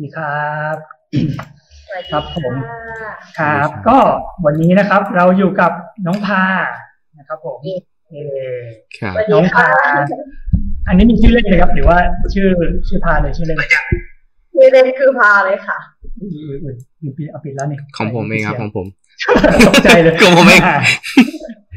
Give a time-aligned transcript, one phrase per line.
[0.00, 0.76] ดีครับ
[1.86, 2.52] สวัสดีครับผม
[3.38, 3.98] ค่ะครับ ก็
[4.44, 5.72] วันนี้นะครับ เราอยู่กับ
[6.06, 6.42] น้องพา
[7.18, 7.58] นะครับผม
[8.08, 8.14] เอ
[8.52, 8.58] อ
[8.98, 9.68] ครับสวัสน้ดีองค่ะพา
[10.86, 11.98] อันนี้มีชื่อเล่นไหมครับ หรือว่า
[12.34, 12.48] ชื่อ
[12.88, 13.58] ชื่อพาเลยชื่อเล่น
[14.54, 15.78] ชื่อเล่นคือพาเลยค่ะ
[16.20, 18.86] อุ้ยอุ้ยอุ้ยอุ้ยปิดเอาปิดแล้วนี่ของผมเองครับของผม
[19.66, 20.76] ตกใจเลยของผมเองา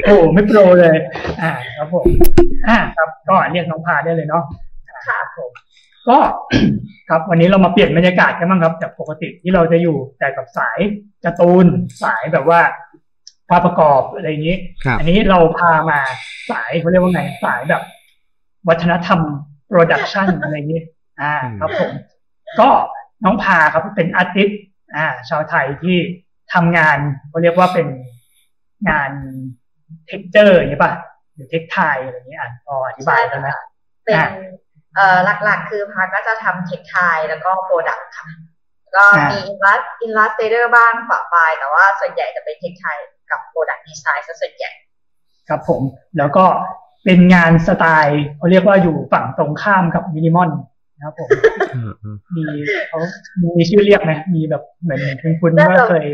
[0.06, 0.98] โอ้ไม่โปรเลย
[1.42, 2.06] อ่า ครับผม
[2.68, 4.44] อ่า ครับก็เรียกน้องพาได้เลยเนาะ
[4.90, 5.52] อ่าค่ะรับผม
[6.10, 6.18] ก็
[7.10, 10.80] ครับวันนี้เรามาเปลี่ยนบรรยากาศกันบ้างครับ จากปกติที่เราจะอยู่แต่กับสาย
[11.24, 11.66] การ์ตูน
[12.04, 12.62] สายแบบว่า
[13.50, 16.00] ภาพประกอบอะไรอย่างนี้ครับอันนี้เราพามา
[16.52, 17.84] สายเขาเรียกว่าไงสายแบบ
[18.70, 19.20] วัฒนธรรม
[19.68, 20.82] production อะไรอย่างนี้
[21.22, 21.92] อ่า ครับผม
[22.60, 22.70] ก็
[23.24, 24.60] น้องพาครับเป็น artist
[24.96, 25.98] อ่า ชาวไทยที่
[26.54, 26.98] ทำงาน
[27.30, 27.88] เขาเรียกว่าเป็น
[28.90, 29.12] งาน
[30.08, 30.92] texture อย่างนี้ป่ะ
[31.34, 33.50] หรือ textile อะไรอย่างนี้อ่านพออธิบายได้ไหม
[34.04, 34.54] เป็นอะเอ่อ
[35.44, 38.28] หลักๆ คือพาก็จะทำ textile แล้วก็ product ค่ะ
[38.96, 42.98] ก็อะมีอินลัสอินลัสเตอร์บ้างปะปาย แต่ว่าส่วนใหญ่จะเป็น textile
[43.32, 44.72] กับ product design ซะส่วนใหญ่
[45.50, 45.82] ครับผม
[46.18, 46.46] แล้วก็
[47.06, 50.50] เป็นงานสไตล์เขาเรียกว่าอยู่ฝั่งตรงข้ามกับมินิมอล
[50.96, 51.30] นะครับผม
[51.76, 52.44] อืมอืมมี
[52.90, 53.00] เขา
[53.58, 56.06] มีชื่อเรียกไหมมีแบบเหมือนคุณคุณน่าว่าจะเคย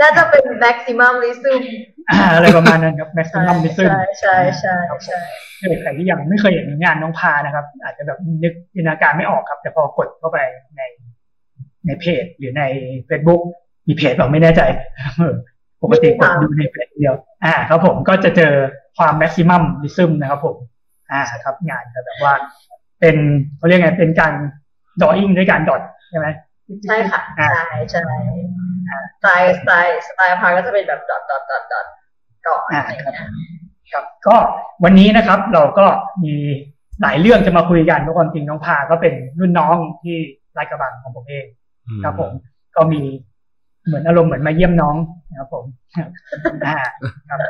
[0.00, 1.62] น่าจะเป็น maximalism
[2.10, 4.76] อ่าอะไรประมาณนั้นครับ maximum ใช่ mism ใช่ใช่
[5.06, 5.18] ใช่
[5.60, 10.38] ถ้าเกิดใครที่ยังไม่เคยเห็นงานน้องพานะครับ อาจจะแบบนึกจินตนาการไม่ออกครับ แต่พอกดเข้าไป
[10.76, 10.82] ใน
[11.86, 12.62] ในเพจหรือใน
[13.08, 13.42] Facebook
[13.86, 14.62] มีเพจแบบไม่แน่ใจ
[15.16, 15.34] เออ
[15.82, 17.14] ปกติกดดูในเพจเดียว
[17.44, 18.52] อ่า ครับผมก็จะเจอ
[18.98, 20.56] ความ maximum mism นะครับผม
[21.12, 22.34] อ่าครับ งานจะแบบว่า
[23.00, 23.16] เป็น
[23.56, 24.32] เขาเรียกไงเป็นการ
[25.00, 26.28] drawing ด้วยการดอทใช่ไหม
[26.86, 28.00] ใช่ค่ะอ่าใช่ใช่
[29.14, 31.86] สไตล์สไตล์สไตล์พาก็จะเป็นแบบดอทดอทดอทดอท
[32.46, 33.28] ก่อนอะไรอย่างเงี้ย
[33.92, 34.36] ครับก็
[34.84, 35.86] วันนี้นะครับเราก็
[36.24, 36.34] มี
[37.02, 40.16] หลายเรื่องจะมาคุยกันเพราะความจริงน้องพาก็เป็นรุ่นน้องที่
[40.56, 41.46] ลาดกระบังของผมเอง
[42.04, 42.30] ครับผม
[42.76, 43.02] ก็มี
[43.86, 44.96] เหมือนอารมณ์เหมือนมาเยี่ยมน้อง
[45.28, 45.64] นะครับผม
[46.64, 46.76] อ่า
[47.30, 47.40] ครับ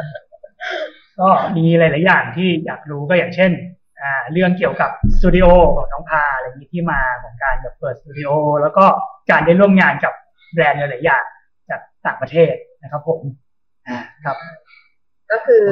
[1.20, 3.50] ก็มีหลาย ๆ อย่างที่อยากรู้ก็อย่างเช่น
[4.00, 5.46] อ่าเรื่องเกี่ยวกับสตูดิโอ
[5.76, 8.30] ของน้องพาอะไรอย่างนี้ที่มาของการแบบเปิดสตูดิโอ
[8.62, 8.84] แล้วก็
[9.30, 10.14] การได้ร่วมงานกับ
[10.52, 11.24] แบรนด์หลายๆอย่าง
[11.70, 13.20] จากต่างประเทศนะครับผม
[13.88, 14.36] อ่าครับ
[15.30, 15.64] ก็คือ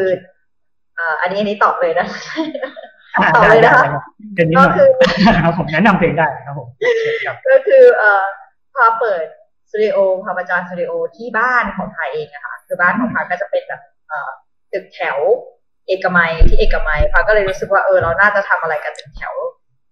[0.98, 2.06] อ่าอันนี้อันนี้ตอบเลยนะ
[3.14, 4.88] อ่าต่อได้เลยได้นะคะครับเป็นนิดหน่อยก็คือ
[5.44, 6.68] ครับผมแนะนำตัวเองได้ครับผม
[7.26, 8.24] ครับก็คือเอ่อ
[8.74, 9.24] พาเปิด
[9.70, 14.30] สตูดิโอพาประจานสตูดิโอที่บ้านของพาเองนะคะคือบ้านของพาก็จะเป็นแบบเอ่อ
[14.72, 15.18] ตึกแถว
[15.86, 19.34] เอกมัยที่เอกมัยพาก็เลยรู้สึกว่าเออเราน่าจะทำอะไรกับตึกแถว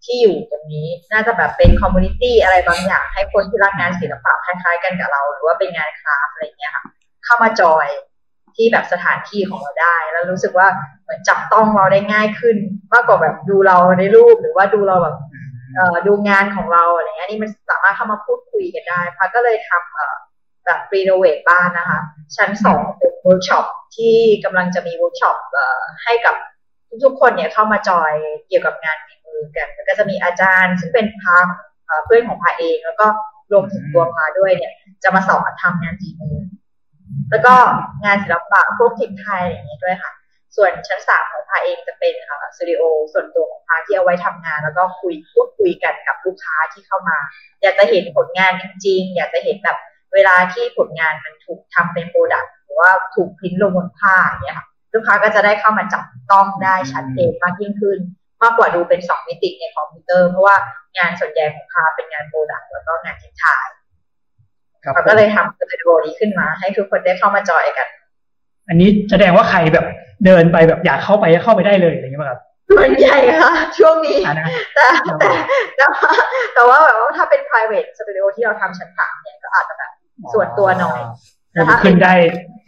[0.07, 6.85] ที่อยู่ตรงนี้ น่าจะแบบเป็น community อะไรบางอย่าง ให้คนที่รักงานศิลปะคล้ายๆกันกับเรา หรือว่าเป็นงาน craft อะไรเงี้ยค่ะ
[7.25, 7.89] เข้ามาจอย
[8.57, 10.69] ที่แบบสถานที่ของเราได้ แล้วรู้สึกว่า
[11.03, 12.57] เหมือนจับต้องเราได้ง่ายขึ้น
[12.93, 15.17] มากกว่าแบบดูเราในรูปหรือว่าดูเราแบบ
[15.75, 20.17] เอ่อดูงานของเราอะไรเงี้ยนี่มันสามารถเข้ามาพูดคุยกันได้พาก็เลยทำเอ่อ
[20.67, 22.01] แบบ renovate บ้านนะคะ
[22.37, 23.67] ชั้นสองเป็นเวิร์กช็อป
[23.97, 26.35] ที่กำลังจะมีเวิร์กช็อปเอ่อให้กับ
[27.05, 28.13] ทุกๆคนเนี่ยเข้ามาจอย
[28.49, 31.37] เกี่ยวกับงานฝี มือกันแล้วก็จะมีอาจารย์ ซึ่งเป็นพา
[31.87, 33.07] เอ่อเพื่อนของพาเอง แล้วก็
[33.53, 34.73] รวมถึงตัวพาด้วยเนี่ย
[35.03, 36.37] จะมาสอนทำงานฝีมือ
[37.31, 37.55] แล้วก็
[38.05, 40.13] งานศิลปะพวก textile อย่างนี้ด้วยค่ะ
[40.57, 42.15] ส่วนชั้นสามของพาเองจะเป็น
[42.57, 42.83] สตูดิโอ
[43.13, 47.19] ส่วนตัวของพาที่เอาไว้ทำงาน แล้วก็คุยพูดคุยกันกับลูกค้าที่เข้ามา
[47.63, 49.79] อยากจะเห็นผลงานจริงๆ อยากจะเห็นแบบ
[50.15, 57.99] เวลาที่ผลงานมันถูกทำเป็น product หรือว่าถูกพิมพ์ลงบนผ้าอย่างเงี้ยค่ะลูกค้าก็จะได้เข้ามาจับต้องได้ชัดเจนมากยิ่งขึ้น
[58.43, 60.57] มากกว่าดูเป็นสองมิติในคอมพิวเตอร์ เพราะว่า
[60.99, 63.67] งานส่วนใหญ่ของพาเป็นงาน product แล้วก็งานทิถ่าย
[64.85, 67.89] ครับเราก็เลยทำสตูดิโอนี้ขึ้นมา ให้ทุกคนได้เข้ามาจอยกัน
[68.69, 69.87] อันนี้แสดงว่าใครแบบ
[70.27, 74.87] เดินไปแบบอยากเข้าไปก็เข้าไปได้เลยอย่างเงี้ยป่ะครับส่วนใหญ่ค่ะ ช่วงนี้อ่านะแต่
[75.17, 75.29] แต่
[75.77, 76.11] แต่ว่า
[76.55, 79.91] แต่ว่าแบบว่าถ้าเป็น private studio ที่เราทำชั้นสามเนี่ยก็อาจจะแบบ
[80.35, 81.01] ส่วนตัวหน่อย
[81.53, 82.15] แต่ถ้าขึ้นได้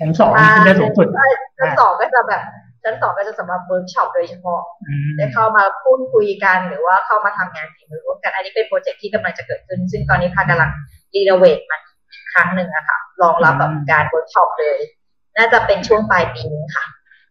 [0.01, 2.43] ชั้นสองขึ้นได้สูงสุดใช่ชั้นสองก็จะแบบ
[2.83, 10.71] ชั้นสองก็จะสำหรับเวิร์กช็อปโดยเฉพาะอืมได้เข้ามาพูดคุยกันหรือว่าเข้ามาทำงานฝีมือร่วมกัน อันนี้เป็นโปรเจกต์ที่กำลังจะเกิดขึ้น ซึ่งตอนนี้พากำลัง
[11.15, 11.81] renovate มัน
[12.13, 14.79] อีกครั้งหนึ่งอะค่ะรองรับแบบการเวิร์กช็อปเลย
[15.37, 16.85] น่าจะเป็นช่วงปลายปีนี้ค่ะ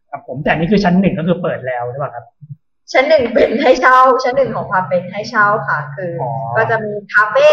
[0.10, 2.26] ครับผมแต่อันนี่คือชั้นหนึ่งก็คือเปิดแล้วหรือเปล่าครับ
[2.94, 7.50] ชั้นหนึ่งเป็นให้เช่า ชั้นหนึ่งของพาเป็นให้เช่าค่ะ คือออก็จะมีคาเฟ่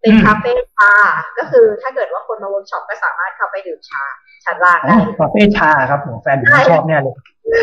[0.00, 0.92] เป็นอืมคาเฟ่ชา
[1.38, 4.04] ก็คือถ้าเกิดว่าคนมาเวิร์กช็อปก็สามารถเข้าไปดื่มชา
[4.44, 7.14] ชั้นล่างอ๋อได้คาเฟ่ชาครับผมแฟนผมใช่ชอบแน่เลย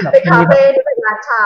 [0.03, 1.43] แบบเป็นคามีแบบเฟ่ที่เป็นร้านชา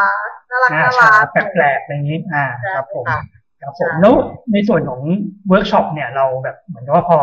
[0.49, 2.45] น่ารักอ่าน่าชารักแปลกๆอะไรอย่างนี้ อ่า
[2.75, 3.19] ครับผมค่ะ
[3.61, 4.13] ครับผมใช่แล้ว
[4.53, 5.01] ในส่วนของ
[5.49, 7.19] เวิร์กช็อปเนี่ยเราแบบเหมือนกับว่าพอ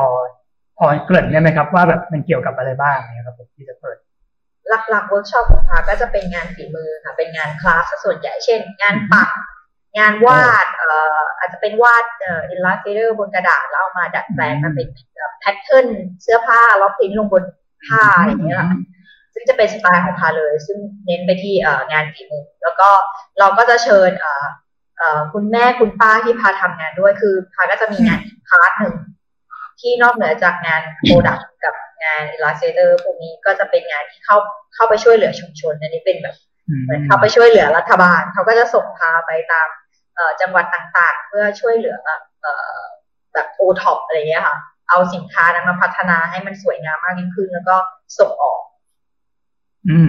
[0.79, 3.97] พอเกริ่นได้ไหมครับ ว่าแบบมันเกี่ยวกับอะไรบ้างเนี่ยครับผมที่จะเปิด
[4.91, 9.31] หลักๆเวิร์กช็อปของพาก็จะเป็นงานฝีมือค่ะเป็นงาน craft ซะส่วนใหญ่เช่น งานปัก
[9.99, 14.89] งานวาดเอ่ออาจจะเป็นวาดเอ่อ illustrator บนกระดาษแล้วเอามาดัดแปลงมาเป็น
[15.41, 15.87] pattern
[16.23, 17.43] เสื้อผ้าแล้วพิมพ์ลงบน
[17.85, 18.65] ผ้าอะไรอย่างเงี้ย
[19.35, 22.89] ซึ่งจะเป็นสไตล์ของพาเลย ซึ่งเน้นไปที่เอ่องานฝีมือแล้วก็
[23.39, 24.47] เราก็จะเชิญเอ่อ
[24.99, 28.97] เอ่อคุณแม่คุณป้าที่พาทำงานด้วยคือพาก็จะมีงานpart หนึ่ง
[29.81, 34.37] ที่นอกเหนือจากงาน product กับงาน illustrate พวกนี้ก็จะเป็นงานที่เข้า
[34.75, 36.37] เข้าไปช่วยเหลือชุมชนอันนี้เป็นแบบ
[36.85, 39.69] เหมือนเข้าไปช่วยเหลือรัฐบาล เขาก็จะส่งพาไปตาม
[40.41, 44.57] จังหวัดต่างๆ เพื่อช่วยเหลือแบบโอท็อปอะไรเงี้ยค่ะ
[44.89, 47.77] เอาสินค้านั้นมาพัฒนาให้มันสวยงามมากยิ่งขึ้น แล้วก็
[48.19, 48.61] ส่งออก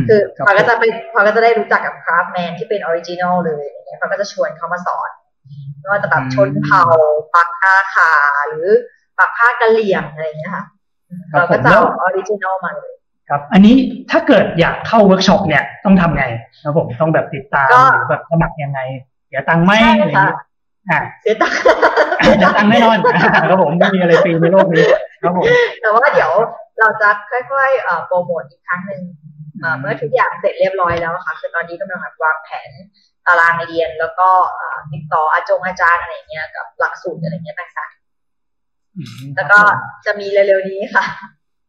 [0.10, 0.84] คือพอก็จะไป
[1.14, 5.10] พอก็จะได้รู้จักกับ craftsman ที่เป็น original เลยอย่างเงี้ยพอก็จะชวนเขามาสอน
[5.80, 6.84] ไม่ว่าจะแบบชนเผ่า
[7.36, 8.12] ปักอาข่า
[8.48, 8.68] หรือ
[9.18, 10.66] ปักผ้ากะเหลี่ยงอะไรเงี้ยค่ะ
[11.32, 12.94] เราก็จะเอา original มาเลย
[13.30, 13.76] ครับ อันนี้
[14.12, 16.26] ถ้าเกิดอยากเข้าเวิร์กช็อปเนี่ยต้องทำไง
[16.64, 18.80] ครับผมต้องแบบติดตามหรือแบบสมัครยังไง
[19.28, 20.36] เสียตังค์ไหมอะไรอย่างเงี้
[20.98, 21.76] ยเสียตังค์เสีย
[22.44, 22.98] ตังค์แน่นอน
[23.50, 24.86] ครับผมไม่มีอะไรฟรีในโลกนี้
[25.22, 25.46] ครับผม
[25.82, 26.32] แต่ว่าเดี๋ยว
[26.80, 27.10] เราจะ
[27.52, 29.02] ค่อยๆโปรโมทอีกครั้งหนึ่ง
[29.80, 32.70] เมื่อทุกอย่างเสร็จเรียบร้อยแล้วค่ะคือตอนนี้กำลังวางแผน
[33.28, 34.30] ตารางเรียนแล้วก็
[34.92, 39.60] ติดต่ออาจงอาจารย์อะไรเงี้ยกับหลักสูตรอะไรเงี้ยต่างๆแล้วก็
[40.06, 41.06] จะมีเร็วๆนี้ค่ะ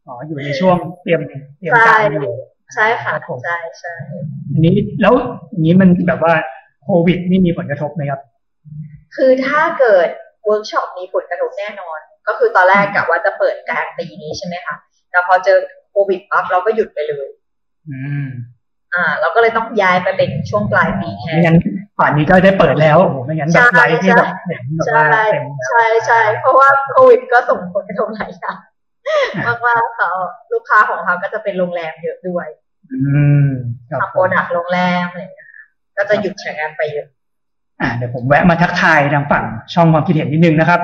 [0.07, 1.21] อ๋ออยู่ในช่วงเตรียม
[1.59, 2.33] เตรียมการอยู่
[2.75, 3.93] ใช่ค่ะใช่ใช่
[4.53, 5.13] อันนี้แล้ว
[5.49, 6.33] อย่างนี้มันแบบว่า
[6.83, 8.19] โควิดนี่มีผลกระทบไหมครับ
[9.15, 10.09] คือถ้าเกิด
[10.45, 14.75] เวิร์กช็อปมีผลกระทบแน่นอน ก็คือตอนแรกกะว่าจะเปิดกลางปีนี้ใช่ไหมคะ
[15.11, 15.57] แต่พอเจอ
[15.91, 17.27] โควิดปั๊บเราก็หยุดไปเลย
[17.89, 18.27] อืม
[18.93, 21.57] อ่า เราก็เลยต้องย้ายไปเป็นช่วงปลายปีแทนไม่งั้น
[21.99, 28.57] ป่านนี้ก็ได้เปิดแล้วโอ้โหไม่งั้นแบบไลฟ์ที่แบบเห็นแบบว่าเต็มใช่ใช่เพราะว่าโควิดก็ส่งผลกระทบหลายอย่าง
[29.45, 30.09] มากว่าเขา
[30.53, 32.47] ลูกค้าของเขาก็จะเป็นโรงแรมเยอะด้วย
[33.89, 35.49] ทำ product โรงแรมอะไรอย่างเงี้ย
[35.97, 37.07] ก็จะหยุดใช้งานไปเยอะ
[37.81, 40.81] อ่าเดี๋ยวผมแวะมาทักทายทางฝั่งช่องความคิดเห็นนิดนึงนะครับ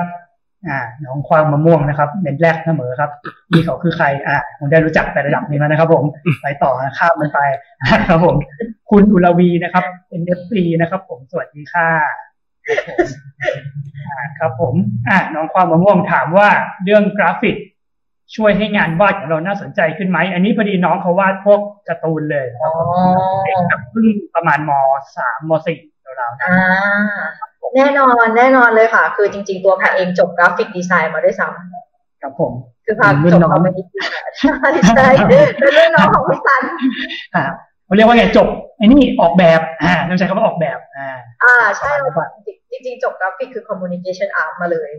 [0.68, 3.10] อ่าน้องควางมะม่วงนะครับเน้นแรกเสมอครับ
[3.52, 6.04] นี่เขาคือใคร อ่าผมได้รู้จักแต่ระดับนี้มานะครับ ผม
[6.42, 7.40] ไปต่อข้ามมันไป
[8.08, 8.36] ครับผม
[8.90, 11.88] คุณอุลวีนะครับเป็นเอฟซีนะครับ ผมสวัสดีค่ะ
[14.38, 14.74] ครับผม
[15.08, 16.48] อ่าน้องความมะม่วงถามว่า
[16.84, 17.56] เรื่องกราฟิก
[18.36, 22.70] ช่วยให้งานวาดของเราน่าสนใจขึ้นไหม อันนี้พอดีน้องเขาวาดพวกการ์ตูนเลยครับ
[23.44, 24.72] เด็กแบบเพิ่งประมาณม
[25.16, 25.78] สามมสี่
[26.18, 26.50] เราๆนะ
[27.76, 32.52] แน่นอนแน่นอนเลยค่ะ คือจริง ๆ ตัวพาเองจบ graphic design มาด้วยซ้ำครับผม
[32.86, 36.62] คือพาจบมาเป็นดีไซน์ใช่ใช่เป็นรุ่นน้องของพี่ซัน
[37.34, 37.44] อ่า
[37.84, 41.08] เขาเรียกว่าไงจบไอ้นี่ออกแบบอ่าต้องใช้คำว่าออกแบบอ่า
[41.44, 41.90] อ่าใช่
[42.70, 44.90] จริงๆจบกราฟิกคือ communication art มาเลย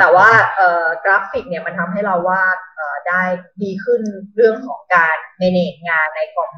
[0.00, 0.28] แต่ว่า
[1.04, 2.58] กราฟิกเนี่ยมันทำให้เราวาด
[3.08, 3.22] ได้
[3.62, 4.00] ดีขึ้น
[4.36, 6.50] เรื่องของการ manage งานในคอม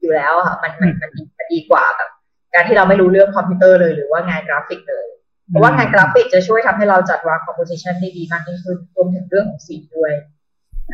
[0.00, 0.90] อยู่แล้วค่ะมันมัน
[1.38, 2.10] มันดีกว่าแบบ
[2.54, 5.06] การที่เราไม่รู้เรื่องคอมพิวเตอร์เลยหรือว่างานกราฟิกเลย
[5.48, 10.12] เพราะว่างานกราฟิกจะช่วยทำให้เราจัดวาง composition ได้ดีมากยิ่งขึ้นรวมถึงเรื่องของสีด้วย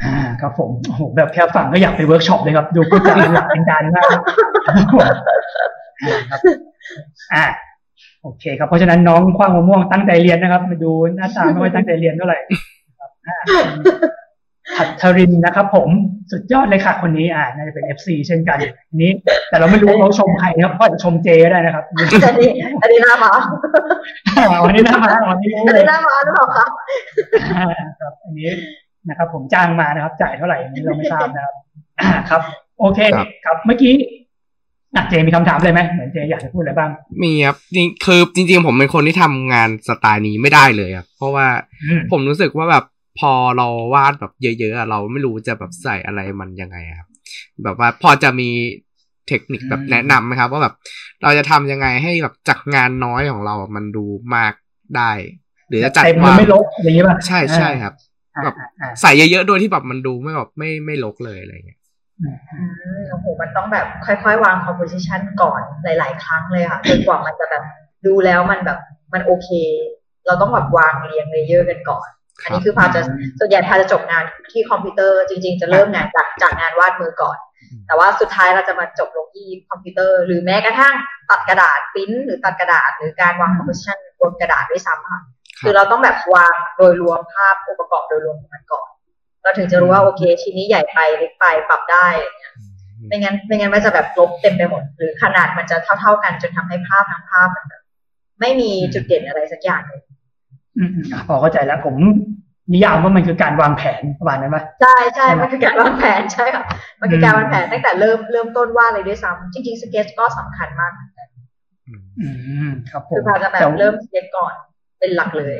[0.02, 4.22] อ่าครับผมโอ้โหแบบแค่ฟังก็อยากไปเวิร์กช็อปเลยครับ ดูผู้จัดหลักเป็นการมากครับ
[7.34, 7.44] อ่า
[8.22, 12.38] โอเคครับ เพราะฉะนั้นน้องคว้างมะม่วงตั้งใจเรียนนะครับ มาดูหน้าตาไม่ค่อยตั้งใจเรียนเท่าไหร่
[14.76, 15.88] หัทรินนะครับผม
[16.30, 18.58] สุดยอดเลยค่ะ คนนี้อ่าน่าจะเป็น FC เช่นกัน
[19.02, 19.10] นี้
[19.48, 21.84] แต่เราไม่รู้เขาชมใครนะครับก็จะชมเจก็ได้นะครับ
[22.26, 22.50] อันนี้
[22.82, 23.32] อันนี้หน้าม้า
[24.64, 26.70] วันนี้หน้าม้าวันนี้อันนี้หน้าม้าหรือเปล่าครับ
[28.00, 28.50] ครับ อันนี้
[29.08, 31.54] นะครับ ผมจ้างมานะครับ จ่ายเท่าไหร่อันนี้เราไม่ทราบนะครับ
[32.30, 32.42] ครับ
[32.80, 32.98] โอเค
[33.44, 33.94] ครับเมื่อกี้
[34.96, 36.90] อะเจมีคำถามเลยไหมเหมือนเจอยากจะพูดอะไรบ้าง
[37.22, 41.46] มีครับจริงคือจริง ๆ ผมเป็นคนที่ทำงานสไตล์นี้ไม่ได้เลยครับเพราะว่า
[42.12, 42.84] ผมรู้สึกว่าแบบ
[43.18, 47.08] พอเราวาดแบบเยอะๆเราไม่รู้จะแบบใส่อะไรมันยังไงครับ
[47.64, 48.50] แบบว่าพอจะมี
[49.28, 50.74] เทคนิคแบบแนะนำไหมครับ ว่าแบบ
[51.22, 54.54] เราจะทำยังไงให้แบบจากงานน้อยของเรามันดูมาก
[54.96, 55.10] ได้
[55.68, 57.94] หรือจะจัดวางไม่ลกอย่างนี้ป่ะใช่ใช่ครับ
[58.44, 58.54] แบบ
[59.00, 61.78] ใส่เยอะๆโดยที่แบบมันดูไม่แบบไม่ไม่ลกเลยอะไรเงี้ย
[63.10, 67.64] โอ้โหมันต้องแบบค่อยๆ วางคอมโพสิชันก่อนหลาย ๆ ครั้งเลยค่ะจนกว่ามันจะแบบ
[68.06, 68.78] ดูแล้วมันแบบ
[69.12, 69.48] มันโอเค
[70.26, 72.08] เราต้องแบบวางเรียง layer กันก่อน
[72.42, 73.00] อันนี้คือพาจะ
[73.38, 77.38] ส่วนใหญ่พาจะจบงานที่คอมพิวเตอร์จริง ๆ จะเริ่มงานจากจากงานวาดมือก่อน
[77.86, 80.94] แต่ว่าสุดท้ายเราจะมาจบลงที่คอมพิวเตอร์ หรือแม้กระทั่ง
[81.30, 85.20] ตัดกระดาษปิ้นหรือตัดกระดาษ หรือการวาง composition บนกระดาษด้วยซ้ำค่ะ
[85.64, 88.88] คือเราต้องแบบวางโดยรวมภาพองค์ประกอบโดยรวมของมันก่อน
[89.42, 92.06] เราถึงจะรู้ว่าโอเค ชิ้นนี้ใหญ่ไปเล็กไปปรับได้
[93.08, 97.82] ไม่งั้นไม่งั้นมันจะแบบลบเต็มไปหมด หรือขนาดมันจะเท่า ๆกันจนทำให้ภาพทั้งภาพมันแบบ
[98.40, 100.02] ไม่มีจุดเด่นอะไรสักอย่างเลย
[100.80, 100.92] อืม
[101.28, 101.94] พอเข้าใจแล้วผม
[102.72, 106.64] นิยามว่ามันคือการวางแผนประมาณนั้นไหมใช่ใช่มันคือการวางแผนใช่ค่ะ
[107.00, 110.92] มันคือการวางแผนตั้งแต่เริ่มเริ่มต้นว่าเลยด้วยซ้ำจริงๆสเก็ตก็สำคัญมาก
[112.20, 112.28] อื
[112.66, 114.54] มครับผมคือพาจะแบบเริ่มเซ็ตก่อน
[114.98, 115.56] เป็นหลักเลย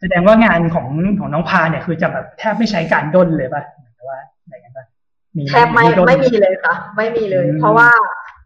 [0.00, 0.86] แสดงว่างานของ
[1.18, 4.84] ของน้องพาเนี่ยคือจะแบบแทบไม่ใช้การด้นเลยป่ะหมายถึงว่าอะไรกันป่ะ
[5.50, 7.88] แทบไม่ไม่มีเลยค่ะ ไม่มีเลย เพราะว่า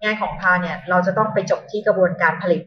[0.02, 2.62] งานของพาเนี่ย เราจะต้องไปจบที่กระบวนการผลิต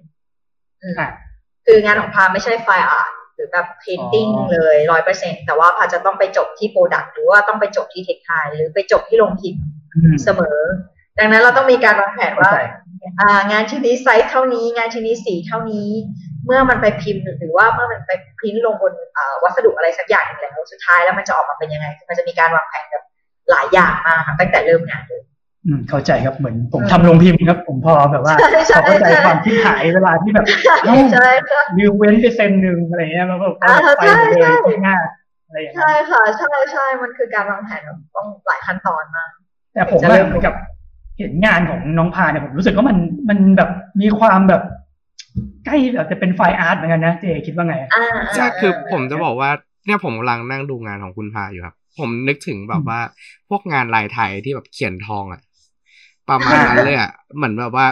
[1.66, 9.64] คืองานของพาไม่ใช่ fine art ห รือแบบ painting เลยร้อยเปอร์เซ็นต์แต่ว่าพาจะต้องไปจบที่ product หรือว่าต้องไปจบที่ textile หรือไปจบที่โรงพิมพ์
[10.24, 10.60] เสมอ
[11.20, 12.52] ดังนั้นเราต้องมีการวางแผนว่า
[13.20, 15.90] อ่า งานชิ้นนี้ไซส์เท่านี้ งานชิ้นนี้สีเท่านี้
[16.46, 18.94] เมื่อมันไปพิมพ์หรือว่าเมื่อมันไปพิมพ์ลงบน
[19.44, 23.04] วัสดุอะไรสักอย่างแล้วสุดท้ายแล้วมันจะออกมาเป็นยังไงมันจะมีการวางแผนแบบ
[23.52, 25.24] หลายอย่างมากตั้งแต่เริ่มงานเลย
[25.66, 28.44] อืมเข้าใจครับเหมือนผมทำลงพิมพ์ครับ ผมพอแบบว่าพ
[28.78, 30.46] อเข้าใจความที่หายเวลาที่แบบ
[31.14, 33.48] ใช่ค่ะวิวเว้นไปเซนหนึ่งอะไรเงี้ยแล้วก็
[33.98, 35.02] ไปเลยง่าย
[35.48, 37.82] อะไรอย่างเงี้ยใช่ค่ะใช่ใช่มันคือการวางแผน
[38.16, 39.30] ต้องหลายขั้นตอนมาก
[39.74, 40.56] แต่ผมว่าเหมือนกับ
[41.18, 42.98] เห็นงานของน้องพาเนี่ยผมรู้สึกว่ามัน
[43.30, 43.70] มันแบบ
[44.02, 44.62] มีความแบบ
[45.66, 47.76] ใกล้แบบจะเป็น fine art เหมือนกันนะเจคิดว่าไง
[48.36, 49.50] ใช่คือผมจะบอกว่า
[49.86, 53.00] เนี่ยผมกำลังนั่งดูงานของคุณพาอยู่ครับ ผมนึกถึงแบบว่า
[53.50, 55.42] พวกงานลายไทยที่แบบเขียนทองอะ
[56.30, 57.88] ประมาณนั้นเลยอะเหมือนแบบว่า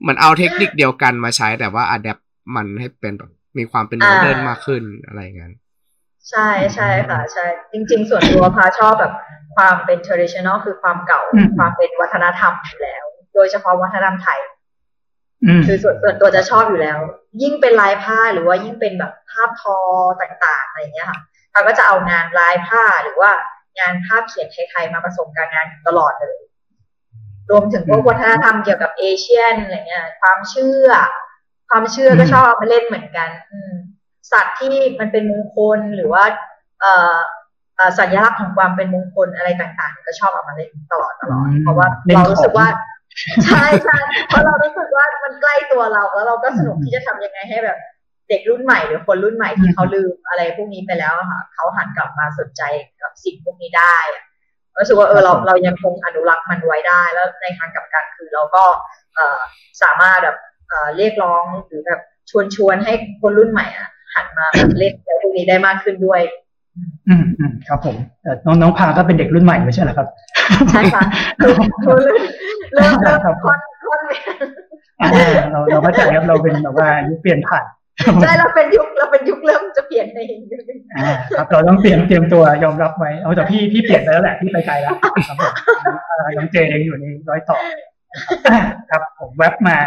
[0.00, 2.18] เหมือนเอาเทคนิคเดียวกันมาใช้แต่ว่า adapt
[2.56, 5.50] มันให้เป็นแบบมีความเป็น modern มากขึ้นอะไรเงี้ย
[6.30, 9.12] ใช่ใช่ค่ะ ใช่ จริง ๆ ส่วนตัวพาชอบแบบ
[9.56, 11.22] ความเป็น traditional คือความเก่า
[11.58, 14.40] ความเป็นวัฒนธรรมอยู่แล้ว โดยเฉพาะวัฒนธรรมไทย
[15.66, 16.98] คือส่วนส่วนตัวจะชอบอยู่แล้ว
[17.42, 19.78] ยิ่งเป็นลายผ้าหรือว่ายิ่งเป็นแบบภาพทอ
[20.20, 21.18] ต่างๆอะไรเงี้ยค่ะ
[21.52, 23.30] เราก็จะเอางานลายผ้าหรือว่า
[23.78, 26.38] งานภาพเขียนไทยๆมาผสมกับงานตลอดเลย
[27.50, 30.88] รวมถึงพวกวัฒนธรรมเกี่ยวกับเอเชียนอะไรเงี้ยความเชื่อ
[31.68, 33.58] ความเชื่อก็ชอบมาเล่นเหมือนกันอื
[34.32, 36.24] สัตว์ที่มันเป็นมงคลหรือว่า
[36.80, 37.16] เอ่อ
[37.98, 42.66] สัญลักษณ์ของความเป็นมงคลอะไรต่างๆ ก็ชอบเอามาเล่นตลอดตลอดเพราะว่าเรารู้สึกว่า
[43.44, 43.98] ใช่ใช่
[44.28, 47.78] เพราะเรารู้สึกว่ามันใกล้ตัวเราแล้วเราก็สนุกที่จะทำยังไงให้แบบ
[48.28, 52.62] เด็กรุ่นใหม่หรือคนรุ่นใหม่ที่เขาลืมอะไรพวกนี้ไปแล้วค่ะเขาหันกลับมาสนใจ
[53.02, 53.96] กับสิ่งพวกนี้ได้
[54.78, 58.64] รู้สึกว่าเออเราเรายังคงอนุรักษ์มันไว้ได้ แล้วในทางกลับกันคือเราก็
[59.82, 60.36] สามารถแบบ
[60.96, 64.46] เรียกร้องหรือแบบชวนชวนให้คนรุ่นใหม่อะหันมา
[64.78, 66.20] เล่นอะไรพวกนี้ได้มากขึ้นด้วย
[67.08, 70.08] อืมอืมครับผมแต่น้องน้องพาก็เป็นเด็กรุ่นใหม่ไม่ใช่เหรอครับ
[70.70, 71.02] ใช่ค่ะ
[71.38, 71.60] เริ่ม
[72.74, 74.00] เริ่มเริ่มค่อนค่อน
[75.50, 77.64] เราเราเข้าใจครับเราเป็นแบบว่ายุคเปลี่ยนผ่าน
[78.22, 80.40] ใช่เราเป็นยุคเราเป็นยุคเริ่มจะเปลี่ยนเอง
[81.36, 84.94] ครับเราต้องเตรียมเตรียมตัวยอมรับไว้เอาแต่พี่พี่เปลี่ยนไปแล้วแหละพี่ไปไกลแล้ว
[85.28, 85.52] ครับผม
[86.36, 87.56] น้องเจยังอยู่ในร้อยต่อ
[88.90, 89.78] ครับ ผมแว็บมา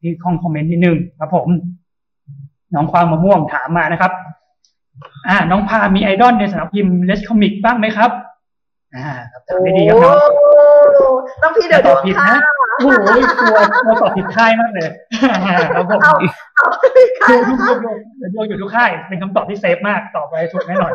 [0.00, 1.48] ที่ข้องคอมเมนต์นิดนึงครับผม
[2.74, 4.12] น้องความมะม่วงถามมานะครับ
[5.28, 8.10] อ่า น้องพามีไอดอลในสำนักพิมพ์เลสคอมิกบ้างไหมครับ
[8.96, 12.38] อ่าครับไม่ดีครับน้องต้องพี่เดือดผิดนะ
[12.78, 13.08] โอ้โห
[13.40, 14.88] กลัวกลัวตอบผิดค่ายมากเลย
[15.74, 16.00] ครับผม
[17.28, 17.54] ดูดู
[17.84, 17.90] ดู
[18.34, 20.92] ดูอยู่ทุกค่ายเป็นคำตอบที่เซฟมากตอบไปถูกแน่นอน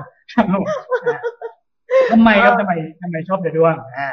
[2.12, 4.10] ทำไมครับทำไมทำไมชอบเดือดดวงอ่า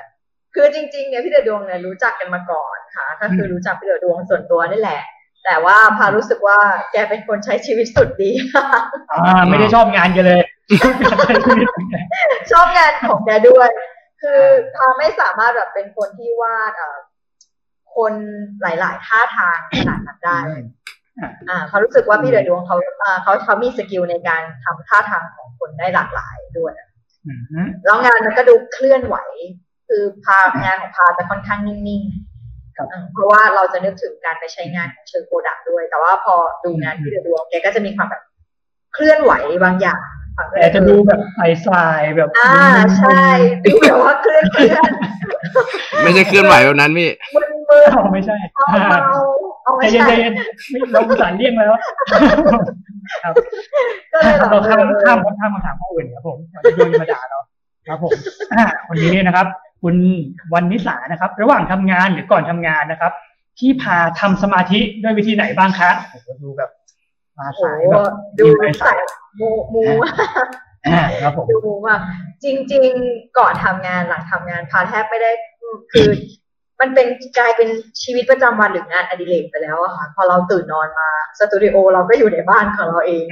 [0.54, 5.00] คือจริงๆเนี่ยพี่เดือดดวงเนี่ยรู้จักกันมาก่อนค่ะก็คือรู้จักพี่เดือดดวงส่วนตัวนี่แหละ
[5.44, 6.58] แต่ว่าพารู้สึกว่า
[6.92, 8.30] แกเป็นคนใช้ชีวิตสุดดี
[9.10, 10.40] อ่าไม่ได้ชอบงานกันเลย
[12.50, 13.70] ชอบงานของแกด้วย
[14.22, 14.42] คือ
[14.76, 16.72] พาไม่สามารถแบบเป็นคนที่วาด
[17.96, 18.12] คน
[18.62, 20.38] หลาย ๆ ท่าทางขนาดนั้นได้
[21.48, 22.76] อ่าเขารู้สึกว่าพี่เดือดดวงเขา
[23.22, 26.72] เขาเขามีสกิลในการทำท่าทางของคนได้หลากหลายด้วย
[27.84, 29.16] แล้วงานมันก็ดูเคลื่อนไหว
[29.88, 36.34] คือพางานของพาจะค่อนข้างนิ่งๆเพราะว่าเราจะนึกถึงการไปใช้งานของเชิงโปรดักต์ด้วย แต่ว่าพอ
[36.64, 38.22] ดูงานพี่เดือดดวงแกก็จะมีความแบบ
[38.94, 39.32] เคลื่อนไหว
[39.64, 40.04] บางอย่าง
[40.50, 42.56] แต่จะดูแบบใสๆแบบ อ่า
[42.98, 43.22] ใช่
[43.64, 44.90] ดูแบบว่าเคลื่อนเคลื่อน
[46.02, 48.36] ไม่ใช่เคลื่อนไหวแบบนั้นพี่มือไม่ใช่
[49.64, 50.06] เอาไม่ใช่
[50.92, 51.72] เราสารเลี่ยงแล้ว
[53.24, 53.34] ครับ
[54.50, 56.38] เราข้ามข้ามข้ามมาถามข้ออื่นครับผม
[56.76, 57.40] โยนมาด่าเรา
[57.88, 58.12] ครับผม
[58.54, 59.46] อ่าคนนี้นะครับ
[59.82, 59.96] คุณ
[60.54, 63.12] วันนิสานะครับ ระหว่างทำงานหรือก่อนทำงานนะครับ
[63.58, 65.90] ที่พาทำสมาธิด้วยวิธีไหนบ้างคะ
[66.42, 66.70] ดูแบบ
[67.40, 68.44] มาสายแบบดู
[68.82, 68.98] สาย
[69.40, 69.82] มูมู
[71.22, 71.96] ครับผมดูว่า
[72.44, 75.30] จริง ๆ ก่อนทำงานหลังทำงานพาแทบไม่ได้
[75.92, 76.08] คือ
[76.80, 77.06] มันเป็น
[77.38, 77.68] กลายเป็น
[78.02, 83.26] ชีวิตประจำวันหรืองานอดิเรกไปแล้วอะค่ะ พอเราตื่นนอนมาสตูดิโอเราก็อยู่ในบ้านของเราเอง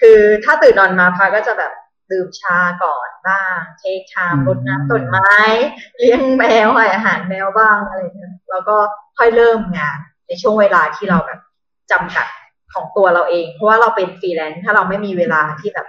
[0.00, 1.72] คือถ้าตื่นนอนมาพาก็จะแบบ
[2.10, 5.34] ดื่มชาก่อนบ้าง เทชา มารดน้ำต้นไม้
[5.98, 8.76] เลี้ยงแมวให้อาหารแมวบ้างอะไรเงี้ยแล้วก็
[9.18, 11.40] ค่อยเริ่มงานในช่วงเวลาที่เราแบบ
[11.90, 12.26] จำกัด
[12.74, 15.86] ของตัวเราเอง เพราะว่าเราเป็นฟรีแลนซ์ถ้าเราไม่มีเวลาที่แบบ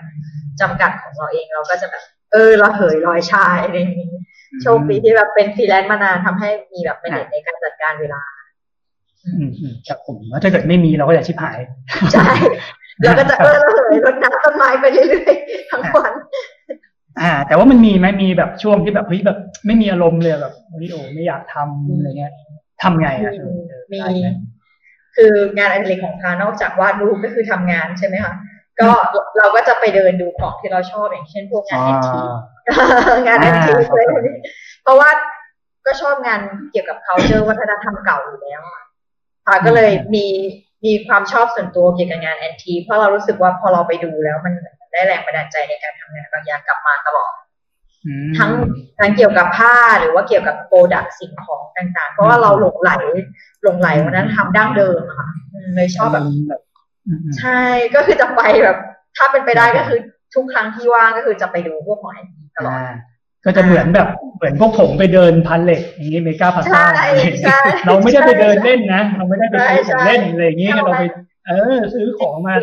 [0.61, 4.09] จำกัดของเราเองเราก็จะแบบ เอ้อระเหยลอยชายอะไรอย่างนี้
[4.61, 8.21] โชคดีที่แบบเป็นฟรีแลนซ์มานานทำให้มีแบบเป็นในการจัดการเวลา
[9.25, 11.59] อืมอืมครับผมว่าถ้าเกิดไม่มีเราก็จะชิบหาย
[12.13, 12.27] ใช่
[13.01, 16.13] เราก็จะเออเราเหยรดน้ำต้นไม้ไปเรื่อยๆทั้งวัน
[17.21, 22.33] อ่า แต่ว่ามันมีไหมมีแบบช่วงที่แบบเฮ้ยแบบ ไม่มีอารมณ์เลยแบบเฮ้ยโอ้ไม่อยากทำอะไรเงี้ย
[22.83, 23.33] ทำไงอะ
[23.91, 23.99] มี
[25.15, 28.33] คืองานอดิเรกของพานอกจากวาดรูปก็คือทำงานใช่ไหมคะ
[28.79, 28.89] ก็
[29.37, 32.19] เราก็จะไปเดินดูของที่เราชอบอย่างเช่นพวกงานอ่าแอนที
[33.25, 34.35] งานแอนทีอ่าเลย
[34.83, 35.09] เพราะว่า
[35.85, 36.39] ก็ชอบงาน
[36.71, 38.83] เกี่ยวกับ culture วัฒนธรรมเก่าอยู่แล้วอะ
[39.45, 40.27] พาก็เลยมี
[40.85, 44.53] มีความชอบส่วนตัวเกี่ยวกับงานแอนทีเพราะเรารู้สึกว่าพอเราไปดูแล้วมัน
[44.91, 47.44] ได้แรงบันดาลใจในการทำงานบางอย่างกลับมาตลอดอืม
[48.37, 48.51] ทั้ง
[48.99, 52.91] ทั้งเกี่ยวกับผ้าหรือว่าเกี่ยวกับโปรดักสิ่งของต่างๆ เพราะว่าเราหลงไหล
[53.63, 56.61] หลงไหลวันนั้นทำดั้งเดิมอะค่ะอืมเลยชอบแบบแบบ
[57.07, 57.59] อืมอืมใช่
[57.95, 58.77] ก็คือจะไปแบบ
[59.17, 59.99] ถ้าเป็นไปได้ก็คือ
[60.35, 62.93] ทุกครั้งที่ว่างก็คือจะไปดูพวกของแอนทีตลอดอ่า
[63.45, 67.07] ก็จะเหมือนแบบเหมือนพวกผมไปเดินพันเหล็กอย่างนี้เมกาพาซ่าใช่
[67.43, 71.03] ใช่เราไม่ได้ไปเดินเล่นนะ เราไม่ได้ไปซื้อใช่ของเล่นอะไรอย่างนี้ใช่เราไป
[71.47, 72.55] เออซื้อของมา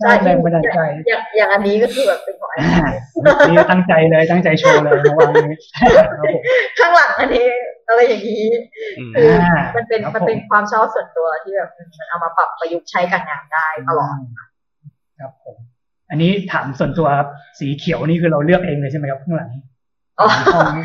[0.00, 2.90] ใช่สร้างแรงบันดาลใจอย่างอย่างอันนี้ก็คือแบบเป็นของแอนอ่า
[3.40, 5.56] ทีนี่ตั้งใจเลยตั้งใจโชว์เลยเมื่อวานนี้
[5.96, 6.42] ครับผม
[6.78, 7.46] ข้างหลังอันนี้
[7.88, 8.46] อะไรอย่างนี้
[8.98, 14.16] อืมคืออ่ามันเป็นครับมันเป็นผมความชอบส่วนตัวที่แบบมันเอามาปรับประยุกต์ใช้กับงานได้ตลอด
[15.20, 15.56] ครับผม
[16.10, 19.50] อันนี้ถามส่วนตัวครับสีเขียวนี่คือเราเลือกเองเลยใช่ไหมครับข้างหลัง
[20.20, 20.84] อ๋อห้องนี้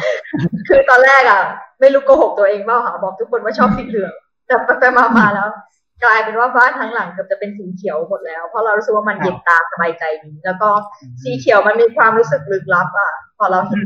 [0.67, 1.41] คือตอนแรกอะ
[1.79, 4.13] ไม่รู้โกหกตัวเองเปล่าค่ะบอกทุกคนว่าชอบสีเหลือง
[4.47, 5.49] แต่ไปไปมามาแล้ว
[6.03, 10.69] กลายเป็นว่าบ้านทั้งหลังเกือบจะเป็นสีเขียวหมดแล้ว เพราะเรารู้สึกว่ามันเย็นตาสบายใจดีแล้วก็
[11.23, 13.81] สีเขียวมันมีความรู้สึกลึกลับอะพอเราเห็น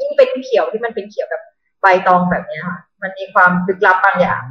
[0.00, 1.42] ยิ่งเป็นเขียวที่มันเป็นเขียวแบบ
[1.82, 4.42] ใบตองแบบเนี้ยค่ะมันมีความลึกลับบางอย่าง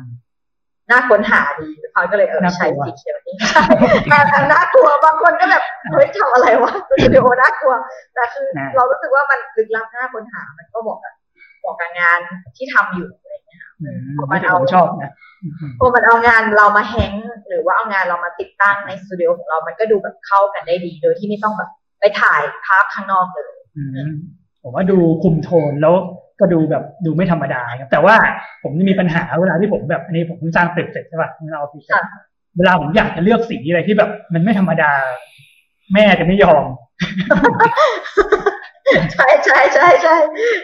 [0.92, 3.36] น่าค้นหาดีพอยก็เลยเออน่ากลัวใช้สีเขียวนี่
[4.10, 7.74] แต่แต่น่ากลัวบางคนก็แบบเฮ้ยทำอะไรวะสตูดิโอน่ากลัว
[8.14, 11.14] แต่คือเรารู้สึกว่ามันลึกลับน่าค้นหามันก็บอกกับ
[11.64, 12.20] บอกกับงาน
[12.56, 13.08] ที่ทำอยู่
[13.76, 15.14] อะไรอย่างเงี้ยอืมไม่แต่ผมชอบนะ
[15.44, 24.12] อืมพอมันเอางานเรามาแฮงก์หรือว่าเอางานเรามาติดตั้งในสตูดิโอของเรามันก็ดูแบบเข้ากันได้ดี โดยที่ไม่ต้องแบบไปถ่ายภาพข้างนอกเลยอืม
[24.64, 25.96] ผมว่าดูคุมโทนแล้ว
[26.40, 28.16] ก็ดูแบบดูไม่ธรรมดาครับแต่ว่า
[28.64, 32.22] ผมจะมีปัญหาเวลาที่ผมแบบอันนี้ผมเพิ่งสร้างตึกเสร็จใช่ป่ะเราเอาตึกเสร็จค่ะ
[32.58, 34.92] เวลาผมอยากจะเลือกสีอะไรที่แบบ มันไม่ธรรมดา
[35.94, 36.64] แม่จะไม่ยอม
[39.14, 40.16] ใช่ใช่ใช่ใช่